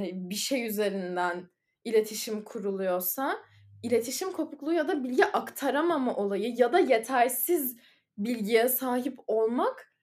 bir 0.00 0.34
şey 0.34 0.66
üzerinden 0.66 1.50
iletişim 1.84 2.44
kuruluyorsa 2.44 3.38
iletişim 3.82 4.32
kopukluğu 4.32 4.72
ya 4.72 4.88
da 4.88 5.04
bilgi 5.04 5.24
aktaramama 5.24 6.16
olayı 6.16 6.54
ya 6.56 6.72
da 6.72 6.78
yetersiz 6.78 7.76
bilgiye 8.18 8.68
sahip 8.68 9.18
olmak 9.26 9.94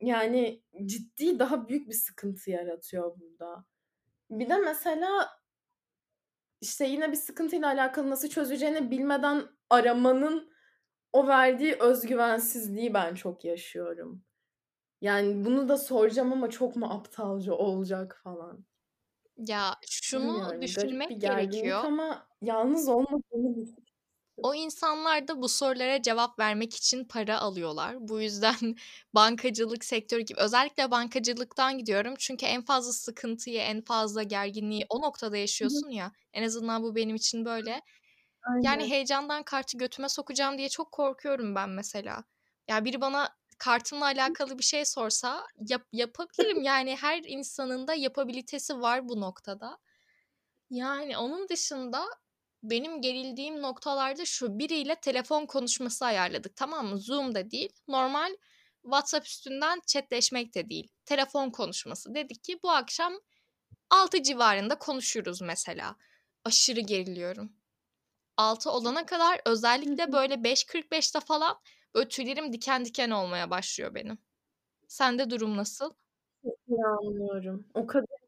yani 0.00 0.62
ciddi 0.84 1.38
daha 1.38 1.68
büyük 1.68 1.88
bir 1.88 1.94
sıkıntı 1.94 2.50
yaratıyor 2.50 3.20
burada. 3.20 3.64
Bir 4.30 4.48
de 4.48 4.56
mesela 4.58 5.28
işte 6.60 6.84
yine 6.86 7.12
bir 7.12 7.16
sıkıntıyla 7.16 7.68
alakalı 7.68 8.10
nasıl 8.10 8.28
çözeceğini 8.28 8.90
bilmeden 8.90 9.42
aramanın 9.70 10.52
o 11.12 11.28
verdiği 11.28 11.74
özgüvensizliği 11.80 12.94
ben 12.94 13.14
çok 13.14 13.44
yaşıyorum. 13.44 14.24
Yani 15.00 15.44
bunu 15.44 15.68
da 15.68 15.78
soracağım 15.78 16.32
ama 16.32 16.50
çok 16.50 16.76
mu 16.76 16.86
aptalca 16.86 17.52
olacak 17.52 18.20
falan. 18.24 18.64
Ya 19.36 19.74
şunu 19.90 20.22
Bilmiyorum, 20.22 20.62
düşünmek 20.62 21.10
bir 21.10 21.16
gerekiyor. 21.16 21.84
ama 21.84 22.28
yalnız 22.42 22.88
olmadığını. 22.88 23.66
O 24.36 24.54
insanlar 24.54 25.28
da 25.28 25.42
bu 25.42 25.48
sorulara 25.48 26.02
cevap 26.02 26.38
vermek 26.38 26.76
için 26.76 27.04
para 27.04 27.38
alıyorlar. 27.40 28.08
Bu 28.08 28.20
yüzden 28.20 28.56
bankacılık 29.14 29.84
sektörü 29.84 30.22
gibi 30.22 30.40
özellikle 30.40 30.90
bankacılıktan 30.90 31.78
gidiyorum. 31.78 32.14
Çünkü 32.18 32.46
en 32.46 32.62
fazla 32.62 32.92
sıkıntıyı, 32.92 33.60
en 33.60 33.80
fazla 33.82 34.22
gerginliği 34.22 34.86
o 34.88 35.02
noktada 35.02 35.36
yaşıyorsun 35.36 35.90
ya. 35.90 36.12
En 36.32 36.42
azından 36.42 36.82
bu 36.82 36.94
benim 36.96 37.16
için 37.16 37.44
böyle. 37.44 37.80
Yani 38.62 38.82
Aynen. 38.82 38.90
heyecandan 38.90 39.42
kartı 39.42 39.78
götüme 39.78 40.08
sokacağım 40.08 40.58
diye 40.58 40.68
çok 40.68 40.92
korkuyorum 40.92 41.54
ben 41.54 41.70
mesela. 41.70 42.24
Ya 42.68 42.84
biri 42.84 43.00
bana 43.00 43.28
kartımla 43.58 44.04
alakalı 44.04 44.58
bir 44.58 44.64
şey 44.64 44.84
sorsa 44.84 45.46
yap, 45.68 45.82
yapabilirim. 45.92 46.62
Yani 46.64 46.96
her 46.96 47.22
insanın 47.26 47.88
da 47.88 47.94
yapabilitesi 47.94 48.80
var 48.80 49.08
bu 49.08 49.20
noktada. 49.20 49.78
Yani 50.70 51.18
onun 51.18 51.48
dışında 51.48 52.06
benim 52.70 53.00
gerildiğim 53.00 53.62
noktalarda 53.62 54.24
şu 54.24 54.58
biriyle 54.58 54.94
telefon 54.94 55.46
konuşması 55.46 56.04
ayarladık 56.04 56.56
tamam 56.56 56.86
mı? 56.86 56.98
Zoom'da 56.98 57.50
değil. 57.50 57.72
Normal 57.88 58.36
WhatsApp 58.82 59.26
üstünden 59.26 59.80
chatleşmek 59.86 60.54
de 60.54 60.70
değil. 60.70 60.88
Telefon 61.04 61.50
konuşması. 61.50 62.14
Dedik 62.14 62.44
ki 62.44 62.58
bu 62.62 62.70
akşam 62.70 63.12
6 63.90 64.22
civarında 64.22 64.78
konuşuruz 64.78 65.42
mesela. 65.42 65.96
Aşırı 66.44 66.80
geriliyorum. 66.80 67.52
6 68.36 68.70
olana 68.70 69.06
kadar 69.06 69.40
özellikle 69.46 70.12
böyle 70.12 70.34
5.45'te 70.34 71.20
falan 71.20 71.56
böyle 71.94 72.08
tüylerim 72.08 72.52
diken 72.52 72.84
diken 72.84 73.10
olmaya 73.10 73.50
başlıyor 73.50 73.94
benim. 73.94 74.18
Sende 74.88 75.30
durum 75.30 75.56
nasıl? 75.56 75.94
Anlıyorum. 77.00 77.66
O 77.74 77.86
kadar 77.86 78.23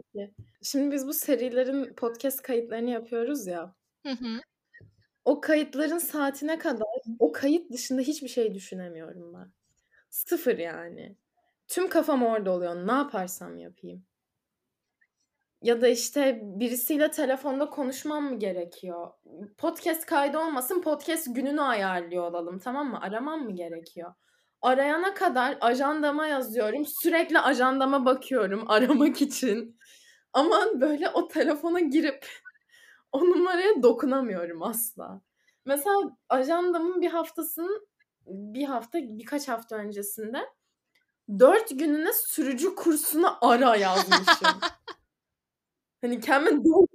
ki. 0.00 0.34
Şimdi 0.62 0.94
biz 0.94 1.06
bu 1.06 1.12
serilerin 1.12 1.94
podcast 1.94 2.42
kayıtlarını 2.42 2.90
yapıyoruz 2.90 3.46
ya. 3.46 3.74
Hı 4.02 4.12
hı. 4.12 4.40
O 5.24 5.40
kayıtların 5.40 5.98
saatine 5.98 6.58
kadar 6.58 6.86
o 7.18 7.32
kayıt 7.32 7.72
dışında 7.72 8.00
hiçbir 8.00 8.28
şey 8.28 8.54
düşünemiyorum 8.54 9.34
ben. 9.34 9.52
Sıfır 10.10 10.58
yani. 10.58 11.16
Tüm 11.68 11.88
kafam 11.88 12.22
orada 12.22 12.50
oluyor. 12.50 12.86
Ne 12.86 12.92
yaparsam 12.92 13.58
yapayım. 13.58 14.04
Ya 15.62 15.80
da 15.80 15.88
işte 15.88 16.40
birisiyle 16.42 17.10
telefonda 17.10 17.70
konuşmam 17.70 18.24
mı 18.24 18.38
gerekiyor? 18.38 19.10
Podcast 19.58 20.06
kaydı 20.06 20.38
olmasın 20.38 20.82
podcast 20.82 21.34
gününü 21.34 21.60
ayarlıyor 21.60 22.24
olalım 22.30 22.58
tamam 22.58 22.90
mı? 22.90 23.00
Aramam 23.00 23.40
mı 23.40 23.52
gerekiyor? 23.52 24.14
Arayana 24.62 25.14
kadar 25.14 25.58
ajandama 25.60 26.26
yazıyorum. 26.26 26.86
Sürekli 26.86 27.38
ajandama 27.38 28.04
bakıyorum 28.04 28.70
aramak 28.70 29.22
için. 29.22 29.78
Ama 30.32 30.80
böyle 30.80 31.08
o 31.10 31.28
telefona 31.28 31.80
girip 31.80 32.26
o 33.12 33.20
numaraya 33.20 33.82
dokunamıyorum 33.82 34.62
asla. 34.62 35.20
Mesela 35.66 36.16
ajandamın 36.28 37.00
bir 37.00 37.10
haftasının 37.10 37.86
bir 38.26 38.64
hafta 38.64 38.98
birkaç 39.02 39.48
hafta 39.48 39.76
öncesinde 39.76 40.38
dört 41.38 41.70
gününe 41.70 42.12
sürücü 42.12 42.74
kursuna 42.74 43.38
ara 43.40 43.76
yazmışım. 43.76 44.48
hani 46.00 46.20
kendime 46.20 46.64
dört 46.64 46.90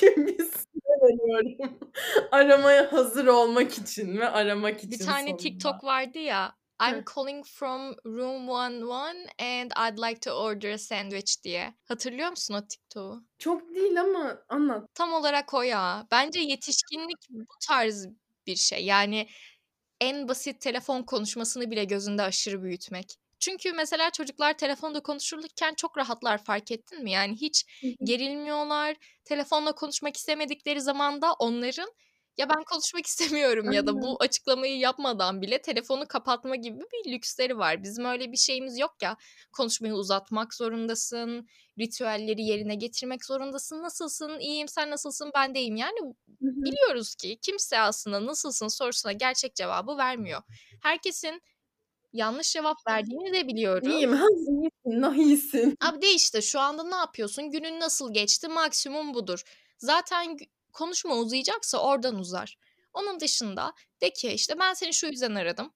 gün 0.00 0.26
bir 0.26 0.44
süre 0.44 0.92
veriyorum. 1.02 1.78
Aramaya 2.32 2.92
hazır 2.92 3.26
olmak 3.26 3.78
için 3.78 4.18
ve 4.18 4.28
aramak 4.28 4.78
için 4.78 4.90
Bir 4.90 4.98
tane 4.98 5.22
sonunda. 5.22 5.36
TikTok 5.42 5.84
vardı 5.84 6.18
ya. 6.18 6.61
I'm 6.88 7.04
calling 7.04 7.44
from 7.46 7.94
room 8.04 8.48
11 8.48 9.26
and 9.38 9.72
I'd 9.76 9.98
like 9.98 10.20
to 10.20 10.32
order 10.32 10.72
a 10.72 10.78
sandwich 10.78 11.42
diye. 11.44 11.74
Hatırlıyor 11.84 12.30
musun 12.30 12.54
o 12.54 12.66
TikTok'u? 12.66 13.24
Çok 13.38 13.74
değil 13.74 14.00
ama 14.00 14.44
anlat. 14.48 14.94
Tam 14.94 15.12
olarak 15.12 15.54
o 15.54 15.62
ya. 15.62 16.06
Bence 16.10 16.40
yetişkinlik 16.40 17.28
bu 17.30 17.54
tarz 17.68 18.06
bir 18.46 18.56
şey. 18.56 18.84
Yani 18.84 19.28
en 20.00 20.28
basit 20.28 20.60
telefon 20.60 21.02
konuşmasını 21.02 21.70
bile 21.70 21.84
gözünde 21.84 22.22
aşırı 22.22 22.62
büyütmek. 22.62 23.18
Çünkü 23.38 23.72
mesela 23.72 24.10
çocuklar 24.10 24.58
telefonda 24.58 25.00
konuşurken 25.00 25.74
çok 25.74 25.98
rahatlar 25.98 26.44
fark 26.44 26.70
ettin 26.70 27.02
mi? 27.02 27.10
Yani 27.10 27.36
hiç 27.40 27.64
gerilmiyorlar. 28.04 28.96
Telefonla 29.24 29.72
konuşmak 29.72 30.16
istemedikleri 30.16 30.80
zaman 30.80 31.22
da 31.22 31.32
onların 31.32 31.88
Ya 32.38 32.48
ben 32.48 32.64
konuşmak 32.64 33.06
istemiyorum 33.06 33.72
ya 33.72 33.86
da 33.86 34.02
bu 34.02 34.16
açıklamayı 34.20 34.78
yapmadan 34.78 35.42
bile 35.42 35.62
telefonu 35.62 36.08
kapatma 36.08 36.56
gibi 36.56 36.80
bir 36.80 37.12
lüksleri 37.12 37.58
var. 37.58 37.82
Bizim 37.82 38.04
öyle 38.04 38.32
bir 38.32 38.36
şeyimiz 38.36 38.78
yok 38.78 38.96
ya. 39.02 39.16
Konuşmayı 39.52 39.94
uzatmak 39.94 40.54
zorundasın, 40.54 41.48
ritüelleri 41.78 42.42
yerine 42.42 42.74
getirmek 42.74 43.24
zorundasın. 43.24 43.82
Nasılsın? 43.82 44.38
İyiyim. 44.38 44.68
Sen 44.68 44.90
nasılsın? 44.90 45.30
Ben 45.34 45.54
de 45.54 45.60
iyiyim. 45.60 45.76
Yani 45.76 45.98
biliyoruz 46.40 47.14
ki 47.14 47.38
kimse 47.42 47.78
aslında 47.78 48.26
nasılsın 48.26 48.68
sorusuna 48.68 49.12
gerçek 49.12 49.54
cevabı 49.54 49.96
vermiyor. 49.96 50.42
Herkesin 50.82 51.42
yanlış 52.12 52.52
cevap 52.52 52.76
verdiğini 52.88 53.32
de 53.32 53.48
biliyoruz. 53.48 53.88
İyiyim. 53.88 54.12
Ha, 54.12 54.26
iyisin. 54.30 54.70
Nah 54.84 55.14
iyisin. 55.14 55.76
Abi 55.80 56.02
de 56.02 56.14
işte 56.14 56.42
şu 56.42 56.60
anda 56.60 56.84
ne 56.84 56.94
yapıyorsun? 56.96 57.50
Günün 57.50 57.80
nasıl 57.80 58.14
geçti? 58.14 58.48
Maksimum 58.48 59.14
budur. 59.14 59.42
Zaten 59.78 60.36
konuşma 60.72 61.16
uzayacaksa 61.16 61.78
oradan 61.78 62.16
uzar. 62.18 62.58
Onun 62.92 63.20
dışında 63.20 63.72
de 64.00 64.12
ki 64.12 64.32
işte 64.32 64.58
ben 64.58 64.74
seni 64.74 64.94
şu 64.94 65.06
yüzden 65.06 65.34
aradım. 65.34 65.72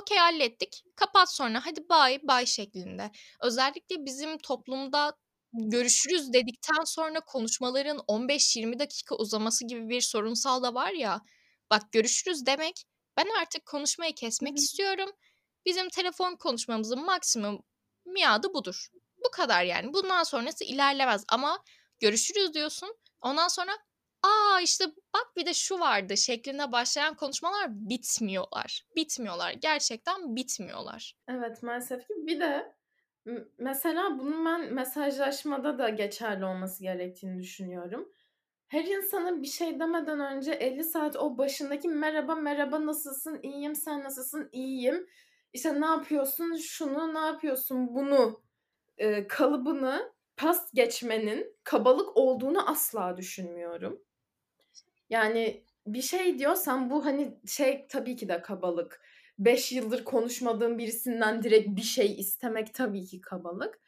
Okey 0.00 0.18
hallettik. 0.18 0.84
Kapat 0.96 1.34
sonra 1.34 1.66
hadi 1.66 1.80
bye 1.90 2.20
bye 2.28 2.46
şeklinde. 2.46 3.10
Özellikle 3.40 4.04
bizim 4.04 4.38
toplumda 4.38 5.16
görüşürüz 5.52 6.32
dedikten 6.32 6.84
sonra 6.84 7.20
konuşmaların 7.20 7.98
15-20 7.98 8.78
dakika 8.78 9.14
uzaması 9.16 9.66
gibi 9.66 9.88
bir 9.88 10.00
sorunsal 10.00 10.62
da 10.62 10.74
var 10.74 10.90
ya. 10.92 11.20
Bak 11.70 11.92
görüşürüz 11.92 12.46
demek 12.46 12.84
ben 13.16 13.26
artık 13.40 13.66
konuşmayı 13.66 14.14
kesmek 14.14 14.58
istiyorum. 14.58 15.10
Bizim 15.66 15.88
telefon 15.88 16.36
konuşmamızın 16.36 17.04
maksimum 17.04 17.62
miadı 18.04 18.54
budur. 18.54 18.88
Bu 19.24 19.30
kadar 19.30 19.64
yani. 19.64 19.92
Bundan 19.92 20.22
sonrası 20.22 20.64
ilerlemez 20.64 21.24
ama 21.28 21.58
görüşürüz 22.00 22.54
diyorsun. 22.54 22.96
Ondan 23.24 23.48
sonra 23.48 23.72
aa 24.22 24.60
işte 24.60 24.84
bak 25.14 25.36
bir 25.36 25.46
de 25.46 25.54
şu 25.54 25.80
vardı 25.80 26.16
şeklinde 26.16 26.72
başlayan 26.72 27.16
konuşmalar 27.16 27.70
bitmiyorlar. 27.70 28.82
Bitmiyorlar. 28.96 29.52
Gerçekten 29.52 30.36
bitmiyorlar. 30.36 31.16
Evet 31.28 31.62
maalesef 31.62 32.08
ki. 32.08 32.14
Bir 32.16 32.40
de 32.40 32.74
mesela 33.58 34.18
bunun 34.18 34.44
ben 34.46 34.74
mesajlaşmada 34.74 35.78
da 35.78 35.88
geçerli 35.88 36.44
olması 36.44 36.82
gerektiğini 36.82 37.42
düşünüyorum. 37.42 38.12
Her 38.68 38.84
insana 38.84 39.42
bir 39.42 39.46
şey 39.46 39.80
demeden 39.80 40.20
önce 40.20 40.52
50 40.52 40.84
saat 40.84 41.16
o 41.16 41.38
başındaki 41.38 41.88
merhaba 41.88 42.34
merhaba 42.34 42.86
nasılsın 42.86 43.40
iyiyim 43.42 43.74
sen 43.74 44.04
nasılsın 44.04 44.48
iyiyim 44.52 45.06
işte 45.52 45.80
ne 45.80 45.86
yapıyorsun 45.86 46.56
şunu 46.56 47.14
ne 47.14 47.18
yapıyorsun 47.18 47.94
bunu 47.94 48.42
e, 48.98 49.26
kalıbını 49.28 50.13
pas 50.36 50.70
geçmenin 50.74 51.56
kabalık 51.64 52.16
olduğunu 52.16 52.70
asla 52.70 53.16
düşünmüyorum. 53.16 54.00
Yani 55.10 55.64
bir 55.86 56.02
şey 56.02 56.38
diyorsan 56.38 56.90
bu 56.90 57.04
hani 57.04 57.38
şey 57.46 57.86
tabii 57.88 58.16
ki 58.16 58.28
de 58.28 58.42
kabalık. 58.42 59.00
5 59.38 59.72
yıldır 59.72 60.04
konuşmadığım 60.04 60.78
birisinden 60.78 61.42
direkt 61.42 61.68
bir 61.76 61.82
şey 61.82 62.20
istemek 62.20 62.74
tabii 62.74 63.04
ki 63.06 63.20
kabalık. 63.20 63.80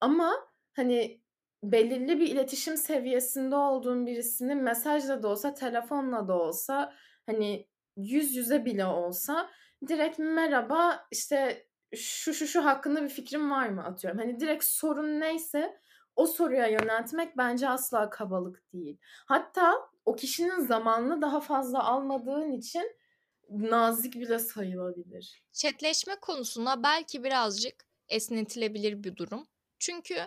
Ama 0.00 0.32
hani 0.72 1.20
belirli 1.62 2.20
bir 2.20 2.28
iletişim 2.28 2.76
seviyesinde 2.76 3.56
olduğun 3.56 4.06
birisinin 4.06 4.58
mesajla 4.58 5.22
da 5.22 5.28
olsa, 5.28 5.54
telefonla 5.54 6.28
da 6.28 6.38
olsa, 6.38 6.94
hani 7.26 7.68
yüz 7.96 8.36
yüze 8.36 8.64
bile 8.64 8.84
olsa 8.84 9.50
direkt 9.88 10.18
merhaba 10.18 11.06
işte 11.10 11.66
şu 11.96 12.34
şu 12.34 12.46
şu 12.46 12.64
hakkında 12.64 13.02
bir 13.02 13.08
fikrim 13.08 13.50
var 13.50 13.68
mı 13.68 13.84
atıyorum. 13.84 14.20
Hani 14.20 14.40
direkt 14.40 14.64
sorun 14.64 15.20
neyse 15.20 15.80
o 16.16 16.26
soruya 16.26 16.66
yöneltmek 16.66 17.36
bence 17.36 17.68
asla 17.68 18.10
kabalık 18.10 18.72
değil. 18.72 18.98
Hatta 19.26 19.90
o 20.04 20.16
kişinin 20.16 20.60
zamanını 20.60 21.22
daha 21.22 21.40
fazla 21.40 21.84
almadığın 21.84 22.52
için 22.52 22.96
nazik 23.50 24.14
bile 24.14 24.38
sayılabilir. 24.38 25.44
Chatleşme 25.52 26.16
konusunda 26.16 26.82
belki 26.82 27.24
birazcık 27.24 27.86
esnetilebilir 28.08 29.04
bir 29.04 29.16
durum. 29.16 29.48
Çünkü 29.78 30.26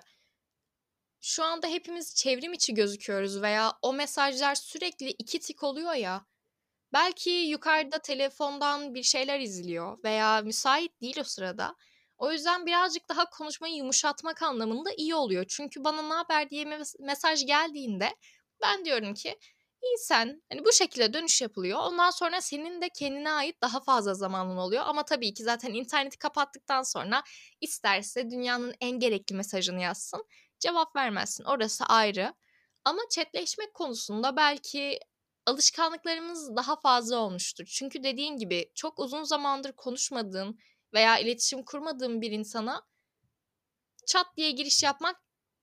şu 1.21 1.43
anda 1.43 1.67
hepimiz 1.67 2.15
çevrim 2.15 2.53
içi 2.53 2.73
gözüküyoruz 2.73 3.41
veya 3.41 3.73
o 3.81 3.93
mesajlar 3.93 4.55
sürekli 4.55 5.09
iki 5.09 5.39
tik 5.39 5.63
oluyor 5.63 5.93
ya. 5.93 6.25
Belki 6.93 7.29
yukarıda 7.29 7.99
telefondan 7.99 8.93
bir 8.93 9.03
şeyler 9.03 9.39
izliyor 9.39 10.03
veya 10.03 10.41
müsait 10.41 11.01
değil 11.01 11.17
o 11.19 11.23
sırada. 11.23 11.75
O 12.23 12.31
yüzden 12.31 12.65
birazcık 12.65 13.09
daha 13.09 13.29
konuşmayı 13.29 13.75
yumuşatmak 13.75 14.41
anlamında 14.41 14.89
iyi 14.97 15.15
oluyor. 15.15 15.45
Çünkü 15.49 15.83
bana 15.83 16.01
ne 16.01 16.13
haber 16.13 16.49
diye 16.49 16.63
mes- 16.63 16.95
mesaj 17.05 17.45
geldiğinde 17.45 18.15
ben 18.61 18.85
diyorum 18.85 19.13
ki 19.13 19.39
iyi 19.83 19.97
sen. 19.97 20.41
Hani 20.51 20.65
bu 20.65 20.71
şekilde 20.71 21.13
dönüş 21.13 21.41
yapılıyor. 21.41 21.79
Ondan 21.79 22.09
sonra 22.09 22.41
senin 22.41 22.81
de 22.81 22.89
kendine 22.89 23.31
ait 23.31 23.61
daha 23.61 23.79
fazla 23.79 24.13
zamanın 24.13 24.57
oluyor. 24.57 24.83
Ama 24.85 25.05
tabii 25.05 25.33
ki 25.33 25.43
zaten 25.43 25.73
interneti 25.73 26.17
kapattıktan 26.17 26.83
sonra 26.83 27.23
isterse 27.61 28.31
dünyanın 28.31 28.73
en 28.81 28.99
gerekli 28.99 29.35
mesajını 29.35 29.81
yazsın. 29.81 30.25
Cevap 30.59 30.95
vermezsin. 30.95 31.43
Orası 31.43 31.85
ayrı. 31.85 32.33
Ama 32.85 33.01
chatleşmek 33.11 33.73
konusunda 33.73 34.37
belki 34.37 34.99
alışkanlıklarımız 35.45 36.55
daha 36.55 36.75
fazla 36.75 37.17
olmuştur. 37.17 37.65
Çünkü 37.65 38.03
dediğin 38.03 38.37
gibi 38.37 38.71
çok 38.75 38.99
uzun 38.99 39.23
zamandır 39.23 39.71
konuşmadığın 39.71 40.59
veya 40.93 41.19
iletişim 41.19 41.63
kurmadığın 41.65 42.21
bir 42.21 42.31
insana 42.31 42.81
çat 44.07 44.25
diye 44.37 44.51
giriş 44.51 44.83
yapmak 44.83 45.15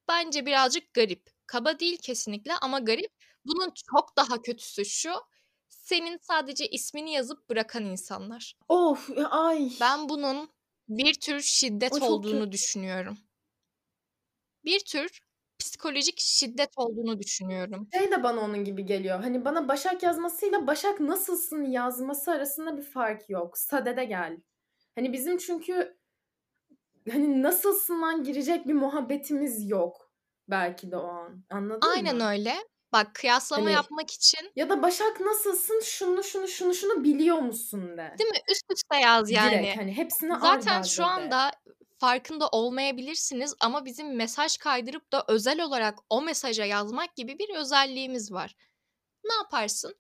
bence 0.08 0.46
birazcık 0.46 0.94
garip. 0.94 1.30
Kaba 1.46 1.78
değil 1.78 1.98
kesinlikle 2.02 2.52
ama 2.54 2.78
garip. 2.78 3.12
Bunun 3.44 3.72
çok 3.90 4.16
daha 4.16 4.42
kötüsü 4.42 4.84
şu. 4.84 5.12
Senin 5.68 6.18
sadece 6.22 6.66
ismini 6.68 7.12
yazıp 7.12 7.50
bırakan 7.50 7.84
insanlar. 7.84 8.54
Of 8.68 9.10
ay. 9.30 9.72
Ben 9.80 10.08
bunun 10.08 10.50
bir 10.88 11.14
tür 11.14 11.40
şiddet 11.40 11.92
O 12.02 12.06
olduğunu 12.06 12.38
kötü. 12.40 12.52
düşünüyorum. 12.52 13.18
Bir 14.64 14.80
tür 14.80 15.20
psikolojik 15.58 16.20
şiddet 16.20 16.70
olduğunu 16.76 17.18
düşünüyorum. 17.18 17.88
Şey 17.92 18.10
de 18.10 18.22
bana 18.22 18.40
onun 18.40 18.64
gibi 18.64 18.86
geliyor. 18.86 19.20
Hani 19.20 19.44
bana 19.44 19.68
Başak 19.68 20.02
yazmasıyla 20.02 20.66
Başak 20.66 21.00
nasılsın 21.00 21.64
yazması 21.64 22.30
arasında 22.30 22.76
bir 22.76 22.82
fark 22.82 23.30
yok. 23.30 23.58
Sadede 23.58 24.04
gel. 24.04 24.36
Hani 25.00 25.12
bizim 25.12 25.38
çünkü 25.38 25.96
hani 27.10 27.42
nasılsından 27.42 28.24
girecek 28.24 28.66
bir 28.68 28.74
muhabbetimiz 28.74 29.70
yok. 29.70 30.12
Belki 30.48 30.90
de 30.90 30.96
o 30.96 31.06
an. 31.08 31.44
Anladın 31.50 31.88
Aynen 31.88 32.16
mı? 32.16 32.28
öyle. 32.28 32.54
Bak 32.92 33.14
kıyaslama 33.14 33.64
Hani 33.64 33.72
yapmak 33.72 34.10
için 34.10 34.50
ya 34.56 34.68
da 34.68 34.82
Başak 34.82 35.20
nasılsın 35.20 35.80
şunu 35.84 36.22
şunu 36.24 36.48
şunu 36.48 36.74
şunu 36.74 37.04
biliyor 37.04 37.36
musun 37.38 37.96
de. 37.98 38.14
değil 38.18 38.30
mi? 38.30 38.36
Üst 38.50 38.64
üste 38.72 38.96
yaz 38.96 39.30
yani. 39.30 39.50
Direkt 39.50 39.76
hani 39.80 39.96
hepsini 39.96 40.32
Zaten 40.40 40.82
şu 40.82 41.02
de. 41.02 41.06
anda 41.06 41.50
farkında 41.98 42.48
olmayabilirsiniz 42.48 43.54
ama 43.60 43.84
bizim 43.84 44.16
mesaj 44.16 44.56
kaydırıp 44.56 45.12
da 45.12 45.24
özel 45.28 45.64
olarak 45.64 45.98
o 46.10 46.22
mesaja 46.22 46.64
yazmak 46.64 47.16
gibi 47.16 47.38
bir 47.38 47.54
özelliğimiz 47.56 48.32
var. 48.32 48.54
Ne 49.24 49.34
yaparsın? 49.34 49.94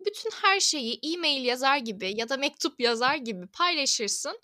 Bütün 0.00 0.30
her 0.30 0.60
şeyi 0.60 1.00
e-mail 1.02 1.44
yazar 1.44 1.76
gibi 1.76 2.12
ya 2.16 2.28
da 2.28 2.36
mektup 2.36 2.80
yazar 2.80 3.16
gibi 3.16 3.46
paylaşırsın. 3.46 4.40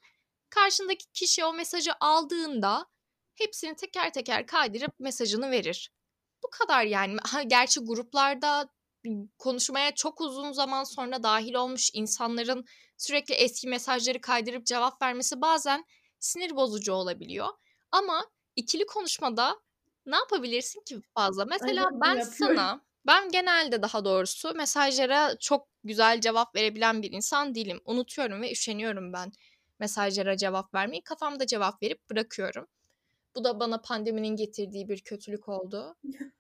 Karşındaki 0.51 1.07
kişi 1.13 1.45
o 1.45 1.53
mesajı 1.53 1.91
aldığında 2.01 2.87
hepsini 3.35 3.77
teker 3.77 4.13
teker 4.13 4.47
kaydırıp 4.47 5.01
mesajını 5.01 5.51
verir. 5.51 5.93
Bu 6.43 6.51
kadar 6.51 6.85
yani. 6.85 7.17
Ha, 7.25 7.43
gerçi 7.43 7.81
gruplarda 7.81 8.69
konuşmaya 9.39 9.95
çok 9.95 10.21
uzun 10.21 10.53
zaman 10.53 10.85
sonra 10.85 11.23
dahil 11.23 11.55
olmuş 11.55 11.91
insanların 11.93 12.65
sürekli 12.97 13.35
eski 13.35 13.69
mesajları 13.69 14.21
kaydırıp 14.21 14.67
cevap 14.67 15.03
vermesi 15.03 15.41
bazen 15.41 15.85
sinir 16.19 16.57
bozucu 16.57 16.93
olabiliyor. 16.93 17.49
Ama 17.93 18.27
ikili 18.57 18.87
konuşmada 18.87 19.61
ne 20.07 20.17
yapabilirsin 20.17 20.81
ki 20.81 21.01
fazla? 21.15 21.45
Mesela 21.45 21.91
bunu 21.93 22.01
ben 22.01 22.17
yapıyorum. 22.17 22.57
sana, 22.57 22.81
ben 23.07 23.29
genelde 23.29 23.83
daha 23.83 24.05
doğrusu 24.05 24.55
mesajlara 24.55 25.39
çok 25.39 25.69
güzel 25.85 26.21
cevap 26.21 26.55
verebilen 26.57 27.03
bir 27.03 27.13
insan 27.13 27.55
değilim. 27.55 27.81
Unutuyorum 27.85 28.43
ve 28.43 28.53
üşeniyorum 28.53 29.13
ben 29.13 29.33
mesajlara 29.79 30.37
cevap 30.37 30.75
vermeyi. 30.75 31.03
Kafamda 31.03 31.47
cevap 31.47 31.83
verip 31.83 32.11
bırakıyorum. 32.11 32.67
Bu 33.37 33.45
da 33.45 33.61
bana 33.61 33.81
pandeminin 33.81 34.37
getirdiği 34.37 34.89
bir 34.89 35.01
kötülük 35.01 35.49
oldu. 35.49 35.97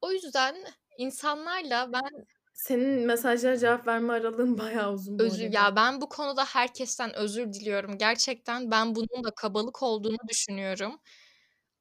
O 0.00 0.12
yüzden 0.12 0.56
insanlarla 0.98 1.92
ben 1.92 2.26
Senin 2.54 3.06
mesajlara 3.06 3.58
cevap 3.58 3.86
verme 3.86 4.12
aralığın 4.12 4.58
bayağı 4.58 4.92
uzun 4.92 5.18
özür 5.18 5.52
ya 5.52 5.76
ben 5.76 6.00
bu 6.00 6.08
konuda 6.08 6.44
herkesten 6.44 7.16
özür 7.16 7.52
diliyorum. 7.52 7.98
Gerçekten 7.98 8.70
ben 8.70 8.94
bunun 8.94 9.24
da 9.24 9.30
kabalık 9.36 9.82
olduğunu 9.82 10.16
düşünüyorum. 10.28 10.98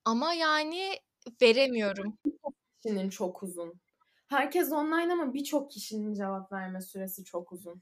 Ama 0.06 0.34
yani 0.34 1.00
veremiyorum. 1.42 2.18
kişinin 2.84 3.10
çok 3.10 3.44
uzun. 3.44 3.74
Herkes 4.28 4.72
online 4.72 5.14
ama 5.14 5.34
birçok 5.34 5.72
kişinin 5.72 6.14
cevap 6.14 6.52
verme 6.52 6.82
süresi 6.82 7.24
çok 7.24 7.52
uzun. 7.52 7.82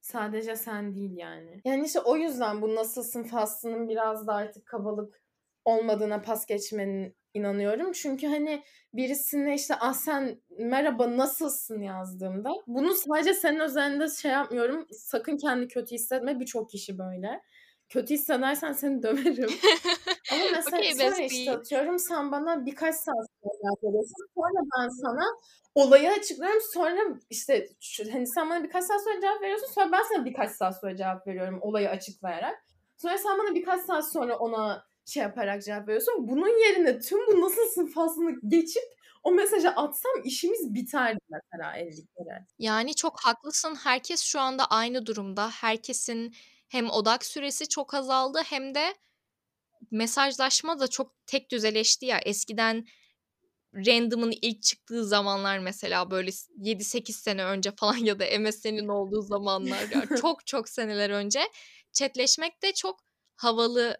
Sadece 0.00 0.56
sen 0.56 0.94
değil 0.94 1.16
yani. 1.16 1.60
Yani 1.64 1.86
işte 1.86 2.00
o 2.00 2.16
yüzden 2.16 2.62
bu 2.62 2.74
nasılsın 2.74 3.22
faslının 3.22 3.88
biraz 3.88 4.26
da 4.26 4.34
artık 4.34 4.66
kabalık 4.66 5.22
olmadığına 5.64 6.22
pas 6.22 6.46
geçmenin 6.46 7.16
inanıyorum. 7.34 7.92
Çünkü 7.92 8.26
hani 8.26 8.62
birisine 8.94 9.54
işte 9.54 9.74
ah 9.80 9.92
sen 9.92 10.42
merhaba 10.58 11.16
nasılsın 11.16 11.80
yazdığımda 11.82 12.52
bunu 12.66 12.94
sadece 12.94 13.34
senin 13.34 13.60
özelinde 13.60 14.08
şey 14.08 14.30
yapmıyorum. 14.30 14.86
Sakın 14.90 15.36
kendi 15.36 15.68
kötü 15.68 15.94
hissetme. 15.94 16.40
Birçok 16.40 16.70
kişi 16.70 16.98
böyle. 16.98 17.42
Kötü 17.88 18.14
hissedersen 18.14 18.72
seni 18.72 19.02
döverim. 19.02 19.50
Ama 20.32 20.44
mesela 20.52 20.76
Okay, 20.76 20.94
sonra 20.94 21.24
işte 21.24 21.52
atıyorum 21.52 21.98
sen 21.98 22.32
bana 22.32 22.66
birkaç 22.66 22.94
saat 22.94 23.26
sonra 23.42 23.74
veriyorsun. 23.82 24.28
Sonra 24.34 24.60
ben 24.78 24.88
sana 24.88 25.24
olayı 25.74 26.10
açıklıyorum. 26.10 26.60
Sonra 26.74 27.00
işte 27.30 27.68
şu, 27.80 28.12
hani 28.12 28.26
sen 28.26 28.50
bana 28.50 28.64
birkaç 28.64 28.84
saat 28.84 29.04
sonra 29.04 29.20
cevap 29.20 29.42
veriyorsun. 29.42 29.66
Sonra 29.66 29.92
ben 29.92 30.02
sana 30.02 30.24
birkaç 30.24 30.50
saat 30.50 30.80
sonra 30.80 30.96
cevap 30.96 31.26
veriyorum 31.26 31.58
olayı 31.62 31.90
açıklayarak. 31.90 32.66
Sonra 32.96 33.18
sen 33.18 33.38
bana 33.38 33.54
birkaç 33.54 33.80
saat 33.80 34.12
sonra 34.12 34.38
ona 34.38 34.86
şey 35.04 35.22
yaparak 35.22 35.62
cevap 35.62 35.88
veriyorsun. 35.88 36.28
Bunun 36.28 36.68
yerine 36.68 37.00
tüm 37.00 37.26
bu 37.26 37.40
nasılsın 37.40 37.86
faslını 37.86 38.40
geçip 38.48 38.82
o 39.22 39.30
mesajı 39.32 39.70
atsam 39.70 40.12
işimiz 40.24 40.74
biterdi 40.74 41.18
mesela 41.30 41.76
50 41.76 41.90
kere. 41.90 42.46
Yani 42.58 42.94
çok 42.94 43.20
haklısın. 43.20 43.74
Herkes 43.74 44.22
şu 44.22 44.40
anda 44.40 44.64
aynı 44.64 45.06
durumda. 45.06 45.50
Herkesin 45.50 46.34
hem 46.68 46.90
odak 46.90 47.24
süresi 47.24 47.68
çok 47.68 47.94
azaldı 47.94 48.42
hem 48.44 48.74
de 48.74 48.94
mesajlaşma 49.90 50.80
da 50.80 50.88
çok 50.88 51.26
tek 51.26 51.50
düzeleşti 51.50 52.06
ya. 52.06 52.18
Eskiden 52.18 52.86
Random'ın 53.74 54.34
ilk 54.42 54.62
çıktığı 54.62 55.04
zamanlar 55.04 55.58
mesela 55.58 56.10
böyle 56.10 56.30
7-8 56.30 57.12
sene 57.12 57.44
önce 57.44 57.72
falan 57.76 57.96
ya 58.04 58.18
da 58.20 58.38
MSN'in 58.38 58.88
olduğu 58.88 59.22
zamanlar 59.22 59.88
ya 59.90 60.16
çok 60.20 60.46
çok 60.46 60.68
seneler 60.68 61.10
önce 61.10 61.40
chatleşmek 61.92 62.62
de 62.62 62.72
çok 62.72 63.00
havalı 63.36 63.96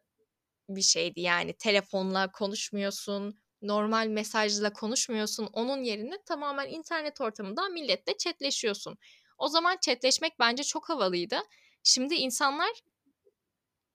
bir 0.69 0.83
şeydi 0.83 1.21
yani 1.21 1.53
telefonla 1.53 2.33
konuşmuyorsun 2.33 3.39
normal 3.63 4.07
mesajla 4.07 4.73
konuşmuyorsun 4.73 5.49
onun 5.53 5.83
yerine 5.83 6.23
tamamen 6.27 6.69
internet 6.69 7.21
ortamından 7.21 7.73
milletle 7.73 8.17
chatleşiyorsun. 8.17 8.99
O 9.39 9.49
zaman 9.49 9.77
chatleşmek 9.81 10.39
bence 10.39 10.65
çok 10.65 10.89
havalıydı. 10.89 11.39
Şimdi 11.89 12.15
insanlar 12.15 12.71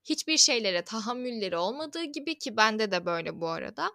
hiçbir 0.03 0.37
şeylere 0.37 0.83
tahammülleri 0.83 1.57
olmadığı 1.57 2.03
gibi 2.03 2.39
ki 2.39 2.57
bende 2.57 2.91
de 2.91 3.05
böyle 3.05 3.41
bu 3.41 3.47
arada 3.47 3.91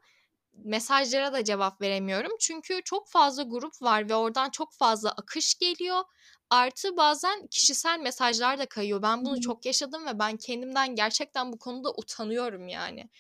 mesajlara 0.53 1.33
da 1.33 1.45
cevap 1.45 1.81
veremiyorum. 1.81 2.33
Çünkü 2.41 2.81
çok 2.85 3.09
fazla 3.09 3.43
grup 3.43 3.83
var 3.83 4.09
ve 4.11 4.15
oradan 4.15 4.51
çok 4.51 4.75
fazla 4.75 5.11
akış 5.11 5.55
geliyor. 5.55 6.03
Artı 6.51 6.97
bazen 6.97 7.47
kişisel 7.47 8.01
mesajlar 8.01 8.59
da 8.59 8.67
kayıyor. 8.67 9.03
Ben 9.03 9.25
bunu 9.25 9.41
çok 9.41 9.67
yaşadım 9.67 10.07
ve 10.07 10.19
ben 10.19 10.37
kendimden 10.37 10.95
gerçekten 10.95 11.53
bu 11.53 11.59
konuda 11.59 11.91
utanıyorum 11.97 12.69
yani. 12.69 13.11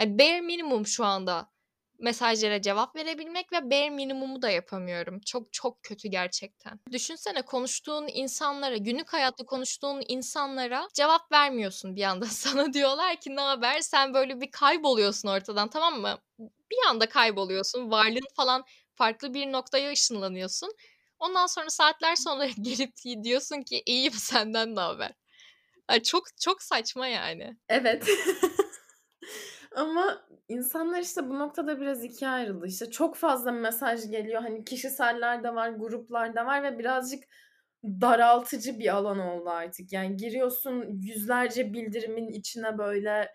yani 0.00 0.18
bare 0.18 0.40
minimum 0.40 0.86
şu 0.86 1.04
anda 1.04 1.52
mesajlara 2.02 2.62
cevap 2.62 2.96
verebilmek 2.96 3.52
ve 3.52 3.70
bare 3.70 3.90
minimumu 3.90 4.42
da 4.42 4.50
yapamıyorum. 4.50 5.20
Çok 5.20 5.52
çok 5.52 5.82
kötü 5.82 6.08
gerçekten. 6.08 6.80
Düşünsene 6.92 7.42
konuştuğun 7.42 8.08
insanlara, 8.08 8.76
günlük 8.76 9.12
hayatta 9.12 9.46
konuştuğun 9.46 10.02
insanlara 10.08 10.88
cevap 10.94 11.32
vermiyorsun 11.32 11.96
bir 11.96 12.02
anda. 12.02 12.26
Sana 12.30 12.72
diyorlar 12.72 13.16
ki 13.16 13.36
ne 13.36 13.40
haber? 13.40 13.80
Sen 13.80 14.14
böyle 14.14 14.40
bir 14.40 14.50
kayboluyorsun 14.50 15.28
ortadan 15.28 15.68
tamam 15.68 16.00
mı? 16.00 16.18
Bir 16.70 16.88
anda 16.88 17.08
kayboluyorsun. 17.08 17.90
Varlığın 17.90 18.34
falan 18.36 18.64
farklı 18.94 19.34
bir 19.34 19.52
noktaya 19.52 19.90
ışınlanıyorsun. 19.92 20.72
Ondan 21.18 21.46
sonra 21.46 21.70
saatler 21.70 22.16
sonra 22.16 22.46
gelip 22.62 23.24
diyorsun 23.24 23.62
ki 23.62 23.82
iyiyim 23.86 24.12
senden 24.12 24.76
ne 24.76 24.80
haber? 24.80 25.12
Yani 25.90 26.02
çok 26.02 26.22
çok 26.40 26.62
saçma 26.62 27.06
yani. 27.06 27.56
Evet. 27.68 28.08
Ama 29.76 30.26
insanlar 30.48 31.00
işte 31.00 31.28
bu 31.28 31.38
noktada 31.38 31.80
biraz 31.80 32.04
ikiye 32.04 32.30
ayrıldı. 32.30 32.66
İşte 32.66 32.90
çok 32.90 33.16
fazla 33.16 33.52
mesaj 33.52 34.10
geliyor. 34.10 34.42
Hani 34.42 34.64
kişiseller 34.64 35.44
de 35.44 35.54
var, 35.54 35.68
gruplar 35.70 36.34
da 36.34 36.46
var 36.46 36.62
ve 36.62 36.78
birazcık 36.78 37.24
daraltıcı 37.84 38.78
bir 38.78 38.94
alan 38.94 39.18
oldu 39.18 39.50
artık. 39.50 39.92
Yani 39.92 40.16
giriyorsun 40.16 40.84
yüzlerce 41.02 41.72
bildirimin 41.72 42.28
içine 42.28 42.78
böyle 42.78 43.28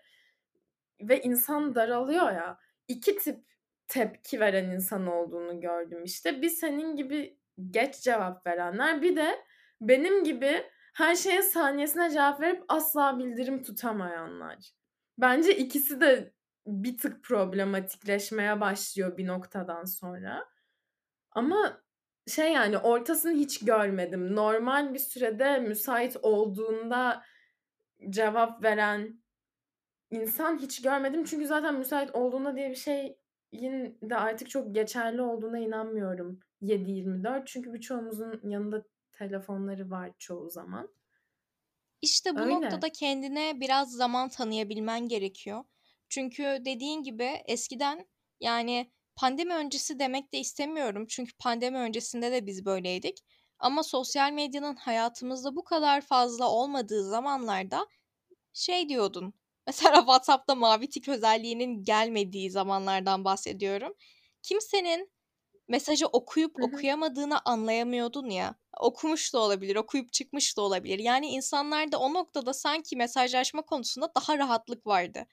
ve 1.00 1.22
insan 1.22 1.74
daralıyor 1.74 2.32
ya. 2.32 2.58
İki 2.88 3.18
tip 3.18 3.44
tepki 3.88 4.40
veren 4.40 4.70
insan 4.70 5.06
olduğunu 5.06 5.60
gördüm 5.60 6.04
işte. 6.04 6.42
Bir 6.42 6.48
senin 6.50 6.96
gibi 6.96 7.38
geç 7.70 8.00
cevap 8.00 8.46
verenler, 8.46 9.02
bir 9.02 9.16
de 9.16 9.38
benim 9.80 10.24
gibi 10.24 10.62
her 10.94 11.16
şeye 11.16 11.42
saniyesine 11.42 12.10
cevap 12.10 12.40
verip 12.40 12.64
asla 12.68 13.18
bildirim 13.18 13.62
tutamayanlar. 13.62 14.77
Bence 15.18 15.56
ikisi 15.56 16.00
de 16.00 16.32
bir 16.66 16.98
tık 16.98 17.24
problematikleşmeye 17.24 18.60
başlıyor 18.60 19.16
bir 19.16 19.26
noktadan 19.26 19.84
sonra. 19.84 20.48
Ama 21.30 21.82
şey 22.26 22.52
yani 22.52 22.78
ortasını 22.78 23.32
hiç 23.32 23.64
görmedim. 23.64 24.36
Normal 24.36 24.94
bir 24.94 24.98
sürede 24.98 25.58
müsait 25.58 26.16
olduğunda 26.22 27.22
cevap 28.10 28.64
veren 28.64 29.22
insan 30.10 30.58
hiç 30.58 30.82
görmedim. 30.82 31.24
Çünkü 31.24 31.46
zaten 31.46 31.74
müsait 31.78 32.14
olduğunda 32.14 32.56
diye 32.56 32.70
bir 32.70 32.74
şeyin 32.74 33.98
de 34.02 34.16
artık 34.16 34.50
çok 34.50 34.74
geçerli 34.74 35.22
olduğuna 35.22 35.58
inanmıyorum 35.58 36.40
7-24. 36.62 37.42
Çünkü 37.46 37.72
birçoğumuzun 37.72 38.40
yanında 38.44 38.84
telefonları 39.12 39.90
var 39.90 40.10
çoğu 40.18 40.50
zaman. 40.50 40.88
İşte 42.02 42.38
bu 42.38 42.40
Öyle. 42.40 42.54
noktada 42.54 42.88
kendine 42.92 43.60
biraz 43.60 43.92
zaman 43.92 44.28
tanıyabilmen 44.28 45.08
gerekiyor. 45.08 45.64
Çünkü 46.08 46.42
dediğin 46.64 47.02
gibi 47.02 47.24
eskiden 47.46 48.06
yani 48.40 48.92
pandemi 49.16 49.54
öncesi 49.54 49.98
demek 49.98 50.32
de 50.32 50.38
istemiyorum. 50.38 51.06
Çünkü 51.08 51.32
pandemi 51.38 51.78
öncesinde 51.78 52.32
de 52.32 52.46
biz 52.46 52.64
böyleydik. 52.64 53.18
Ama 53.58 53.82
sosyal 53.82 54.32
medyanın 54.32 54.76
hayatımızda 54.76 55.56
bu 55.56 55.64
kadar 55.64 56.00
fazla 56.00 56.50
olmadığı 56.50 57.10
zamanlarda 57.10 57.86
şey 58.52 58.88
diyordun. 58.88 59.34
Mesela 59.66 59.96
WhatsApp'ta 59.98 60.54
mavi 60.54 60.88
tik 60.88 61.08
özelliğinin 61.08 61.82
gelmediği 61.84 62.50
zamanlardan 62.50 63.24
bahsediyorum. 63.24 63.94
Kimsenin 64.42 65.12
mesajı 65.68 66.06
okuyup 66.06 66.58
Hı 66.58 66.62
hı. 66.62 66.66
okuyamadığını 66.66 67.40
anlayamıyordun 67.44 68.30
ya. 68.30 68.54
Okumuş 68.80 69.34
da 69.34 69.38
olabilir, 69.38 69.76
okuyup 69.76 70.12
çıkmış 70.12 70.56
da 70.56 70.62
olabilir. 70.62 70.98
Yani 70.98 71.26
insanlarda 71.28 71.98
o 71.98 72.14
noktada 72.14 72.54
sanki 72.54 72.96
mesajlaşma 72.96 73.62
konusunda 73.62 74.12
daha 74.16 74.38
rahatlık 74.38 74.86
vardı. 74.86 75.26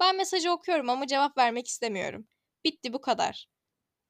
Ben 0.00 0.16
mesajı 0.16 0.52
okuyorum 0.52 0.90
ama 0.90 1.06
cevap 1.06 1.38
vermek 1.38 1.68
istemiyorum. 1.68 2.28
Bitti 2.64 2.92
bu 2.92 3.00
kadar. 3.00 3.48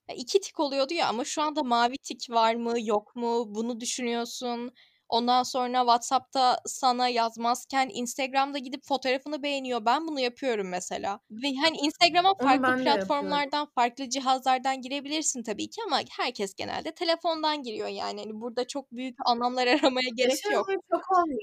Ya 0.08 0.14
iki 0.16 0.40
tik 0.40 0.60
oluyordu 0.60 0.94
ya 0.94 1.08
ama 1.08 1.24
şu 1.24 1.42
anda 1.42 1.62
mavi 1.62 1.98
tik 1.98 2.30
var 2.30 2.54
mı 2.54 2.74
yok 2.82 3.16
mu 3.16 3.44
bunu 3.54 3.80
düşünüyorsun. 3.80 4.72
Ondan 5.08 5.42
sonra 5.42 5.78
WhatsApp'ta 5.78 6.58
sana 6.66 7.08
yazmazken 7.08 7.90
Instagram'da 7.92 8.58
gidip 8.58 8.84
fotoğrafını 8.84 9.42
beğeniyor. 9.42 9.84
Ben 9.84 10.08
bunu 10.08 10.20
yapıyorum 10.20 10.68
mesela. 10.68 11.20
Ve 11.30 11.48
hani 11.62 11.76
Instagram'a 11.76 12.34
farklı 12.42 12.84
platformlardan, 12.84 13.66
farklı 13.74 14.08
cihazlardan 14.08 14.82
girebilirsin 14.82 15.42
tabii 15.42 15.70
ki 15.70 15.80
ama 15.86 16.00
herkes 16.10 16.54
genelde 16.54 16.92
telefondan 16.94 17.62
giriyor 17.62 17.88
yani. 17.88 18.20
Hani 18.20 18.40
burada 18.40 18.66
çok 18.66 18.92
büyük 18.92 19.18
anlamlar 19.26 19.66
aramaya 19.84 20.08
gerek 20.16 20.42
şey 20.42 20.52
yok. 20.52 20.66
çok 20.90 21.18
olmuyor. 21.18 21.40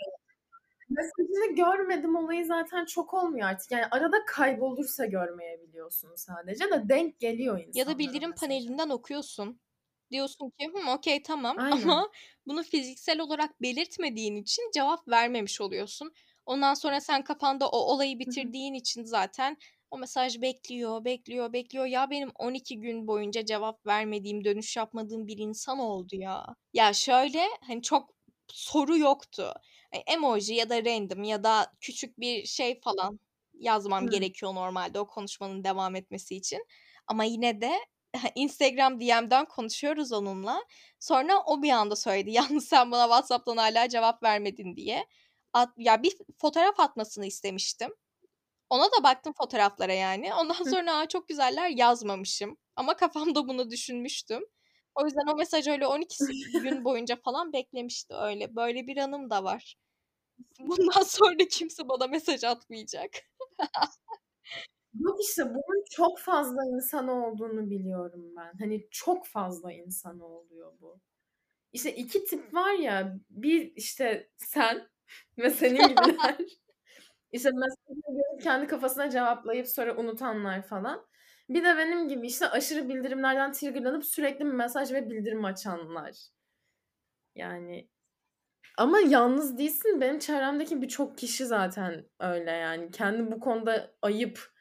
Mesajını 0.90 1.56
görmedim 1.56 2.16
olayı 2.16 2.46
zaten 2.46 2.86
çok 2.86 3.14
olmuyor 3.14 3.48
artık. 3.50 3.72
Yani 3.72 3.86
arada 3.92 4.26
kaybolursa 4.28 5.06
görmeyebiliyorsun 5.06 6.16
sadece 6.16 6.72
de 6.72 6.90
denk 6.90 7.20
geliyor 7.20 7.60
insanlara 7.60 7.80
Ya 7.80 7.88
da 7.88 8.00
bildirim 8.00 8.30
mesajı. 8.30 8.48
panelinden 8.48 8.90
okuyorsun. 8.90 9.60
Diyorsun 10.12 10.50
ki 10.60 10.68
hımm 10.74 10.88
okey 10.88 11.24
tamam 11.24 11.60
Aynen. 11.66 11.70
ama 11.70 12.10
bunu 12.48 12.64
fiziksel 12.64 13.20
olarak 13.20 13.62
belirtmediğin 13.62 14.36
için 14.36 14.72
cevap 14.74 15.08
vermemiş 15.08 15.62
oluyorsun. 15.62 16.14
Ondan 16.46 16.74
sonra 16.74 17.02
sen 17.02 17.24
kafanda 17.24 17.70
o 17.70 17.78
olayı 17.78 18.20
Hı 18.26 18.32
hı. 18.32 18.34
bitirdiğin 18.34 18.74
için 18.74 19.04
zaten 19.04 19.58
o 19.92 19.98
mesaj 19.98 20.42
bekliyor, 20.42 21.06
bekliyor, 21.06 21.54
bekliyor. 21.54 21.86
Ya 21.86 22.10
benim 22.10 22.32
12 22.36 22.80
gün 22.80 23.08
boyunca 23.08 23.46
cevap 23.46 23.86
vermediğim, 23.86 24.44
dönüş 24.46 24.78
yapmadığım 24.78 25.28
bir 25.28 25.38
insan 25.38 25.80
oldu 25.80 26.16
ya. 26.16 26.56
Ya 26.74 26.94
şöyle 26.94 27.44
hani 27.68 27.82
çok 27.82 28.10
soru 28.48 28.98
yoktu. 28.98 29.54
E, 29.92 29.98
emoji 29.98 30.54
ya 30.56 30.70
da 30.70 30.86
random 30.86 31.24
ya 31.24 31.44
da 31.44 31.74
küçük 31.82 32.20
bir 32.20 32.46
şey 32.46 32.80
falan 32.82 33.20
yazmam 33.54 34.10
Hı. 34.10 34.10
gerekiyor 34.10 34.56
normalde 34.56 35.00
o 35.00 35.08
konuşmanın 35.08 35.64
devam 35.64 35.96
etmesi 35.96 36.36
için. 36.36 36.66
Ama 37.08 37.24
yine 37.24 37.62
de 37.62 37.72
Instagram 38.36 39.02
DM'den 39.02 39.46
konuşuyoruz 39.46 40.12
onunla. 40.12 40.64
Sonra 41.00 41.40
o 41.46 41.62
bir 41.64 41.70
anda 41.70 41.96
söyledi. 41.96 42.32
Yalnız 42.32 42.66
sen 42.68 42.92
bana 42.92 43.04
WhatsApp'tan 43.04 43.58
hala 43.58 43.90
cevap 43.90 44.24
vermedin 44.24 44.76
diye. 44.76 45.08
At, 45.54 45.70
ya 45.78 46.04
bir 46.04 46.18
fotoğraf 46.38 46.80
atmasını 46.80 47.26
istemiştim. 47.26 47.90
Ona 48.70 48.86
da 48.86 49.04
baktım 49.04 49.34
fotoğraflara 49.38 49.94
yani. 49.94 50.34
Ondan 50.34 50.64
sonra 50.64 50.98
Aa, 50.98 51.08
çok 51.08 51.28
güzeller 51.28 51.70
yazmamışım. 51.70 52.58
Ama 52.76 52.96
kafamda 52.96 53.48
bunu 53.48 53.72
düşünmüştüm. 53.72 54.44
O 54.96 55.06
yüzden 55.06 55.34
o 55.34 55.36
mesaj 55.36 55.68
öyle 55.68 55.88
12 55.88 56.16
gün 56.54 56.86
boyunca 56.86 57.16
falan 57.16 57.54
beklemişti 57.54 58.14
öyle. 58.14 58.56
Böyle 58.56 58.88
bir 58.88 58.98
anım 58.98 59.30
da 59.30 59.44
var. 59.44 59.76
Bundan 60.60 61.04
sonra 61.04 61.48
kimse 61.52 61.90
bana 61.90 62.08
mesaj 62.08 62.44
atmayacak. 62.44 63.12
Yok 65.00 65.18
işte 65.24 65.46
bunun 65.50 65.84
çok 65.92 66.20
fazla 66.20 66.62
insan 66.66 67.08
olduğunu 67.08 67.70
biliyorum 67.70 68.36
ben. 68.38 68.54
Hani 68.60 68.88
çok 68.92 69.26
fazla 69.28 69.72
insan 69.74 70.20
oluyor 70.20 70.74
bu. 70.82 71.00
İşte 71.74 71.96
iki 71.96 72.26
tip 72.26 72.56
var 72.56 72.74
ya 72.74 73.18
bir 73.30 73.74
işte 73.76 74.30
sen 74.38 74.90
ve 75.40 75.50
senin 75.52 75.88
gibiler. 75.88 76.38
işte 77.34 77.50
mesajı 77.54 78.44
kendi 78.44 78.68
kafasına 78.68 79.10
cevaplayıp 79.10 79.68
sonra 79.68 79.98
unutanlar 79.98 80.64
falan. 80.68 81.08
Bir 81.50 81.64
de 81.66 81.78
benim 81.78 82.10
gibi 82.10 82.28
işte 82.28 82.50
aşırı 82.50 82.90
bildirimlerden 82.90 83.52
triggerlanıp 83.54 84.06
sürekli 84.06 84.46
mesaj 84.46 84.94
ve 84.94 85.10
bildirim 85.10 85.46
açanlar. 85.46 86.16
Yani 87.36 87.90
ama 88.78 89.00
yalnız 89.00 89.58
değilsin. 89.58 90.02
Benim 90.02 90.20
çevremdeki 90.20 90.82
birçok 90.82 91.18
kişi 91.18 91.46
zaten 91.48 92.06
öyle 92.20 92.52
yani. 92.52 92.92
Kendi 92.92 93.32
bu 93.32 93.40
konuda 93.40 93.96
ayıp, 94.02 94.53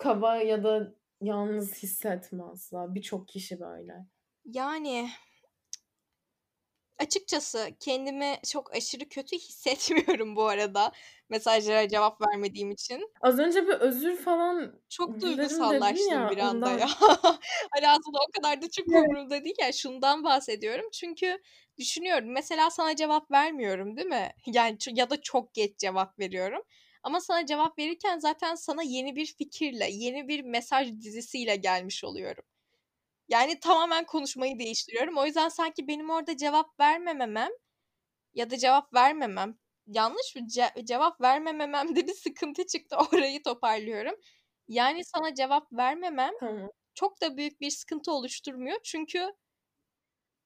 kaba 0.00 0.36
ya 0.36 0.64
da 0.64 0.94
yalnız 1.20 1.82
hissetme 1.82 2.42
asla. 2.44 2.94
Birçok 2.94 3.28
kişi 3.28 3.60
böyle. 3.60 4.06
Yani 4.44 5.10
açıkçası 6.98 7.68
kendimi 7.80 8.36
çok 8.46 8.76
aşırı 8.76 9.08
kötü 9.08 9.36
hissetmiyorum 9.36 10.36
bu 10.36 10.44
arada 10.44 10.92
mesajlara 11.28 11.88
cevap 11.88 12.20
vermediğim 12.20 12.70
için. 12.70 13.10
Az 13.20 13.38
önce 13.38 13.66
bir 13.66 13.72
özür 13.72 14.16
falan 14.16 14.80
Çok 14.88 15.20
duygusallaştım 15.20 16.08
ya 16.12 16.30
bir 16.30 16.38
anda 16.38 16.66
ondan. 16.66 16.78
ya. 16.78 16.88
Hani 17.74 17.88
aslında 17.88 18.18
o 18.28 18.32
kadar 18.42 18.62
da 18.62 18.70
çok 18.70 18.86
Evet. 18.88 19.02
umurumda 19.08 19.44
değil 19.44 19.56
ya. 19.60 19.72
Şundan 19.72 20.24
bahsediyorum. 20.24 20.86
Çünkü 20.92 21.38
düşünüyorum. 21.78 22.32
Mesela 22.32 22.70
sana 22.70 22.96
cevap 22.96 23.30
vermiyorum 23.30 23.96
değil 23.96 24.08
mi? 24.08 24.30
Yani 24.46 24.78
ya 24.94 25.10
da 25.10 25.20
çok 25.22 25.54
geç 25.54 25.78
cevap 25.78 26.18
veriyorum. 26.18 26.62
Ama 27.02 27.20
sana 27.20 27.46
cevap 27.46 27.78
verirken 27.78 28.18
zaten 28.18 28.54
sana 28.54 28.82
yeni 28.82 29.16
bir 29.16 29.26
fikirle, 29.26 29.90
yeni 29.90 30.28
bir 30.28 30.40
mesaj 30.42 30.92
dizisiyle 31.00 31.56
gelmiş 31.56 32.04
oluyorum. 32.04 32.44
Yani 33.28 33.60
tamamen 33.60 34.06
konuşmayı 34.06 34.58
değiştiriyorum. 34.58 35.18
O 35.18 35.26
yüzden 35.26 35.48
sanki 35.48 35.88
benim 35.88 36.10
orada 36.10 36.36
cevap 36.36 36.80
vermememem 36.80 37.50
ya 38.34 38.50
da 38.50 38.58
cevap 38.58 38.94
vermemem 38.94 39.58
yanlış 39.86 40.36
mı? 40.36 40.42
Ce- 40.46 40.86
cevap 40.86 41.20
vermemememde 41.20 42.06
bir 42.06 42.14
sıkıntı 42.14 42.66
çıktı. 42.66 42.96
Orayı 43.12 43.42
toparlıyorum. 43.42 44.14
Yani 44.68 45.04
sana 45.04 45.34
cevap 45.34 45.72
vermemem 45.72 46.32
Tamam. 46.40 46.70
çok 46.94 47.20
da 47.22 47.36
büyük 47.36 47.60
bir 47.60 47.70
sıkıntı 47.70 48.12
oluşturmuyor. 48.12 48.78
Çünkü 48.84 49.32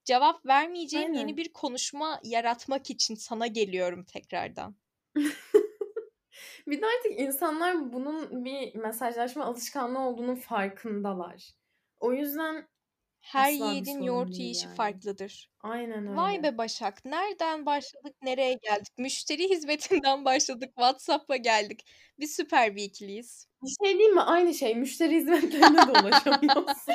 cevap 0.04 0.46
vermeyeceğim 0.46 1.12
yeni 1.12 1.36
Aynen. 1.36 1.36
bir 1.36 1.52
konuşma 1.52 2.20
yaratmak 2.24 2.90
için 2.90 3.14
sana 3.14 3.46
geliyorum 3.46 4.04
tekrardan. 4.04 4.76
Bir 6.66 6.82
de 6.82 6.86
artık 6.86 7.20
insanlar 7.20 7.92
bunun 7.92 8.44
bir 8.44 8.74
mesajlaşma 8.74 9.44
alışkanlığı 9.44 9.98
olduğunun 10.00 10.34
farkındalar. 10.36 11.50
O 12.00 12.12
yüzden 12.12 12.68
Her 13.20 13.52
asla 13.52 13.72
yiğidin 13.72 14.02
yoğurt 14.02 14.38
yiyişi 14.38 14.66
yani. 14.66 14.76
farklıdır. 14.76 15.50
Aynen 15.60 16.06
Vay 16.16 16.32
öyle. 16.36 16.42
be 16.42 16.58
Başak, 16.58 17.04
nereden 17.04 17.66
başladık, 17.66 18.16
nereye 18.22 18.54
geldik? 18.62 18.92
Müşteri 18.98 19.48
hizmetinden 19.50 20.24
başladık, 20.24 20.68
WhatsApp'a 20.76 21.36
geldik. 21.36 21.86
Biz 22.18 22.36
süper 22.36 22.76
bir 22.76 22.82
ikiliyiz. 22.84 23.48
Bir 23.62 23.86
şey 23.86 23.98
değil 23.98 24.10
mi? 24.10 24.20
Aynı 24.20 24.54
şey. 24.54 24.74
Müşteri 24.74 25.16
hizmetlerine 25.16 25.86
de 25.86 25.92
ulaşamıyorsun. 26.00 26.94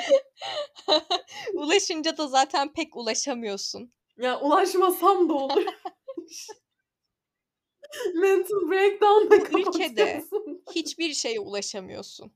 Ulaşınca 1.53 2.17
da 2.17 2.27
zaten 2.27 2.73
pek 2.73 2.95
ulaşamıyorsun. 2.95 3.93
ya 4.17 4.39
ulaşmasam 4.39 5.29
da 5.29 5.33
olur. 5.33 5.65
Mental 8.15 8.69
breakdown'la 8.69 9.51
Bu 9.51 9.59
ülkede 9.59 10.23
hiçbir 10.75 11.13
şeye 11.13 11.39
ulaşamıyorsun. 11.39 12.31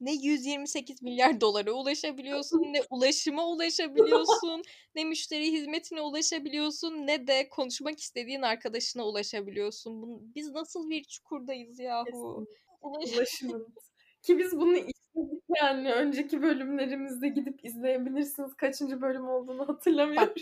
Ne 0.00 0.12
128 0.12 1.02
milyar 1.02 1.40
dolara 1.40 1.72
ulaşabiliyorsun, 1.72 2.58
ne 2.58 2.82
ulaşıma 2.90 3.46
ulaşabiliyorsun, 3.48 4.62
ne 4.94 5.04
müşteri 5.04 5.52
hizmetine 5.52 6.00
ulaşabiliyorsun, 6.00 7.06
ne 7.06 7.26
de 7.26 7.48
konuşmak 7.48 8.00
istediğin 8.00 8.42
arkadaşına 8.42 9.06
ulaşabiliyorsun. 9.06 10.20
Biz 10.34 10.50
nasıl 10.50 10.90
bir 10.90 11.04
çukurdayız 11.04 11.78
yahu? 11.78 12.46
Ulaşımın. 12.82 13.74
Ki 14.22 14.38
biz 14.38 14.52
bunu 14.52 14.76
işledik 14.76 15.42
yani. 15.62 15.92
Önceki 15.92 16.42
bölümlerimizde 16.42 17.28
gidip 17.28 17.64
izleyebilirsiniz. 17.64 18.54
Kaçıncı 18.54 19.02
bölüm 19.02 19.28
olduğunu 19.28 19.68
hatırlamıyorum. 19.68 20.34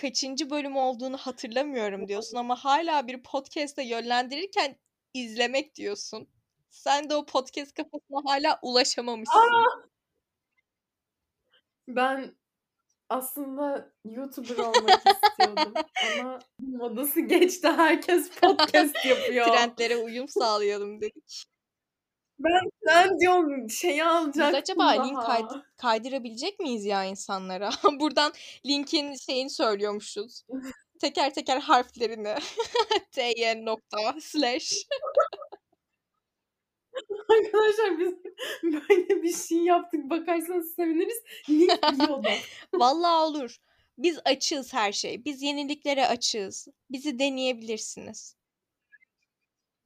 Kaçıncı 0.00 0.50
bölüm 0.50 0.76
olduğunu 0.76 1.16
hatırlamıyorum 1.16 2.08
diyorsun 2.08 2.36
ama 2.36 2.64
hala 2.64 3.06
bir 3.06 3.22
podcast'e 3.22 3.82
yönlendirirken 3.82 4.76
izlemek 5.14 5.74
diyorsun. 5.74 6.28
Sen 6.70 7.10
de 7.10 7.14
o 7.14 7.26
podcast 7.26 7.74
kafasına 7.74 8.20
hala 8.24 8.58
ulaşamamışsın. 8.62 9.40
Ben 11.88 12.34
aslında 13.08 13.92
YouTuber 14.04 14.58
olmak 14.58 15.02
istiyordum. 15.22 15.74
Ama 16.20 16.38
modası 16.58 17.20
geçti. 17.20 17.68
Herkes 17.68 18.30
podcast 18.40 19.04
yapıyor. 19.04 19.46
Trendlere 19.46 19.96
uyum 19.96 20.28
sağlayalım 20.28 21.00
dedik. 21.00 21.44
Ben 22.38 22.60
sen 22.86 23.18
diyorum 23.20 23.70
şeyi 23.70 23.98
Biz 24.00 24.06
alacaktım 24.06 24.56
acaba 24.56 24.96
daha. 24.96 25.06
link 25.06 25.22
kaydı- 25.22 25.66
kaydırabilecek 25.76 26.60
miyiz 26.60 26.84
ya 26.84 27.04
insanlara? 27.04 27.70
Buradan 28.00 28.32
linkin 28.66 29.14
şeyini 29.14 29.50
söylüyormuşuz. 29.50 30.44
Teker 31.00 31.34
teker 31.34 31.60
harflerini. 31.60 32.34
tyn 33.12 33.66
nokta 33.66 33.98
slash. 34.20 34.72
Arkadaşlar 37.30 37.98
biz 37.98 38.14
böyle 38.62 39.22
bir 39.22 39.34
şey 39.34 39.58
yaptık. 39.58 40.10
Bakarsanız 40.10 40.74
seviniriz. 40.74 41.22
Link 41.50 41.82
bio'da. 41.82 42.30
Vallahi 42.74 43.24
olur. 43.24 43.56
Biz 43.98 44.18
açığız 44.24 44.74
her 44.74 44.92
şey. 44.92 45.24
Biz 45.24 45.42
yeniliklere 45.42 46.06
açığız. 46.06 46.68
Bizi 46.90 47.18
deneyebilirsiniz. 47.18 48.37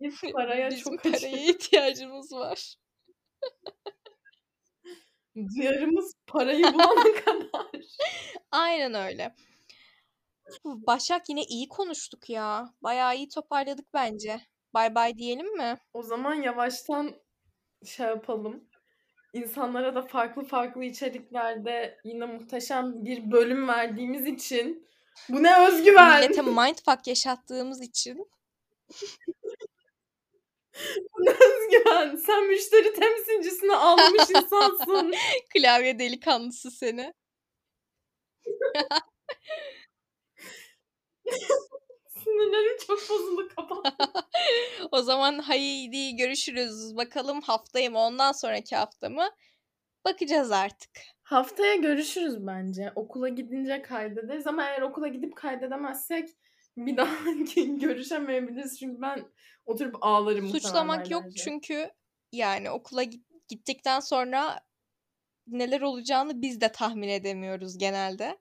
Biz 0.02 0.20
paraya 0.32 0.70
Bizim 0.70 0.82
çok 0.96 1.02
paraya 1.02 1.16
açığız. 1.16 1.32
ihtiyacımız 1.48 2.32
var. 2.32 2.74
Duyarımız 5.36 6.14
parayı 6.26 6.64
bulana 6.64 7.14
kadar. 7.24 7.70
Aynen 8.50 8.94
öyle. 8.94 9.34
Başak 10.64 11.28
yine 11.28 11.42
iyi 11.44 11.68
konuştuk 11.68 12.30
ya. 12.30 12.74
Bayağı 12.82 13.16
iyi 13.16 13.28
toparladık 13.28 13.94
bence. 13.94 14.40
Bay 14.74 14.94
bay 14.94 15.18
diyelim 15.18 15.56
mi? 15.56 15.78
O 15.92 16.02
zaman 16.02 16.34
yavaştan 16.34 17.14
şey 17.86 18.06
yapalım. 18.06 18.68
İnsanlara 19.32 19.94
da 19.94 20.02
farklı 20.02 20.44
farklı 20.44 20.84
içeriklerde 20.84 22.00
yine 22.04 22.26
muhteşem 22.26 23.04
bir 23.04 23.30
bölüm 23.32 23.68
verdiğimiz 23.68 24.26
için 24.26 24.88
bu 25.28 25.42
ne 25.42 25.66
özgüven. 25.68 26.20
Millete 26.20 26.42
mindfuck 26.42 27.06
yaşattığımız 27.06 27.82
için 27.82 28.30
özgüven. 32.00 32.16
Sen 32.16 32.46
müşteri 32.48 32.92
temsilcisine 32.92 33.76
almış 33.76 34.31
insansın. 34.31 35.14
klavye 35.55 35.98
delikanlısı 35.98 36.70
seni. 36.70 37.14
Sinirlerim 42.24 42.76
çok 42.87 42.98
bozuldu 43.11 43.48
kapat. 43.57 43.94
o 44.92 45.02
zaman 45.02 45.38
haydi 45.38 46.16
görüşürüz. 46.16 46.96
Bakalım 46.96 47.40
haftaya 47.40 47.90
mı 47.90 47.98
ondan 47.98 48.33
sonraki 48.33 48.76
hafta 48.76 49.09
mı? 49.09 49.28
Bakacağız 50.05 50.52
artık. 50.52 50.90
Haftaya 51.22 51.74
görüşürüz 51.74 52.46
bence. 52.46 52.92
Okula 52.94 53.28
gidince 53.28 53.83
kaydederiz 53.83 54.46
ama 54.46 54.68
eğer 54.68 54.83
okula 54.83 55.09
gidip 55.09 55.37
kaydedemezsek 55.37 56.28
bir 56.87 56.96
daha 56.96 57.30
görüşemeyebiliriz. 57.80 58.78
Çünkü 58.78 59.02
ben 59.02 59.24
oturup 59.66 59.96
ağlarım 60.00 60.48
Suçlamak 60.48 61.11
yok 61.11 61.22
aylarca. 61.22 61.44
çünkü 61.44 61.90
yani 62.32 62.70
okula 62.70 63.02
git- 63.02 63.48
gittikten 63.48 64.00
sonra 64.00 64.61
neler 65.46 65.80
olacağını 65.80 66.42
biz 66.42 66.61
de 66.61 66.72
tahmin 66.72 67.08
edemiyoruz 67.08 67.78
genelde. 67.78 68.38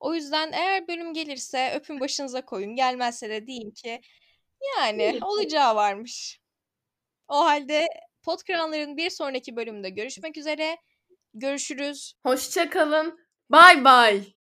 O 0.00 0.14
yüzden 0.14 0.52
eğer 0.52 0.88
bölüm 0.88 1.14
gelirse 1.14 1.72
öpün 1.76 2.00
başınıza 2.00 2.44
koyun. 2.44 2.76
Gelmezse 2.76 3.30
de 3.30 3.46
deyin 3.46 3.70
ki 3.70 4.00
yani 4.78 4.98
Gelir. 4.98 5.22
olacağı 5.22 5.76
varmış. 5.76 6.40
O 7.28 7.36
halde 7.44 7.88
Podkranların 8.22 8.96
bir 8.96 9.10
sonraki 9.10 9.56
bölümde 9.56 9.90
görüşmek 9.90 10.36
üzere. 10.36 10.76
Görüşürüz. 11.34 12.14
Hoşça 12.26 12.70
kalın. 12.70 13.18
Bay 13.50 13.84
bay. 13.84 14.33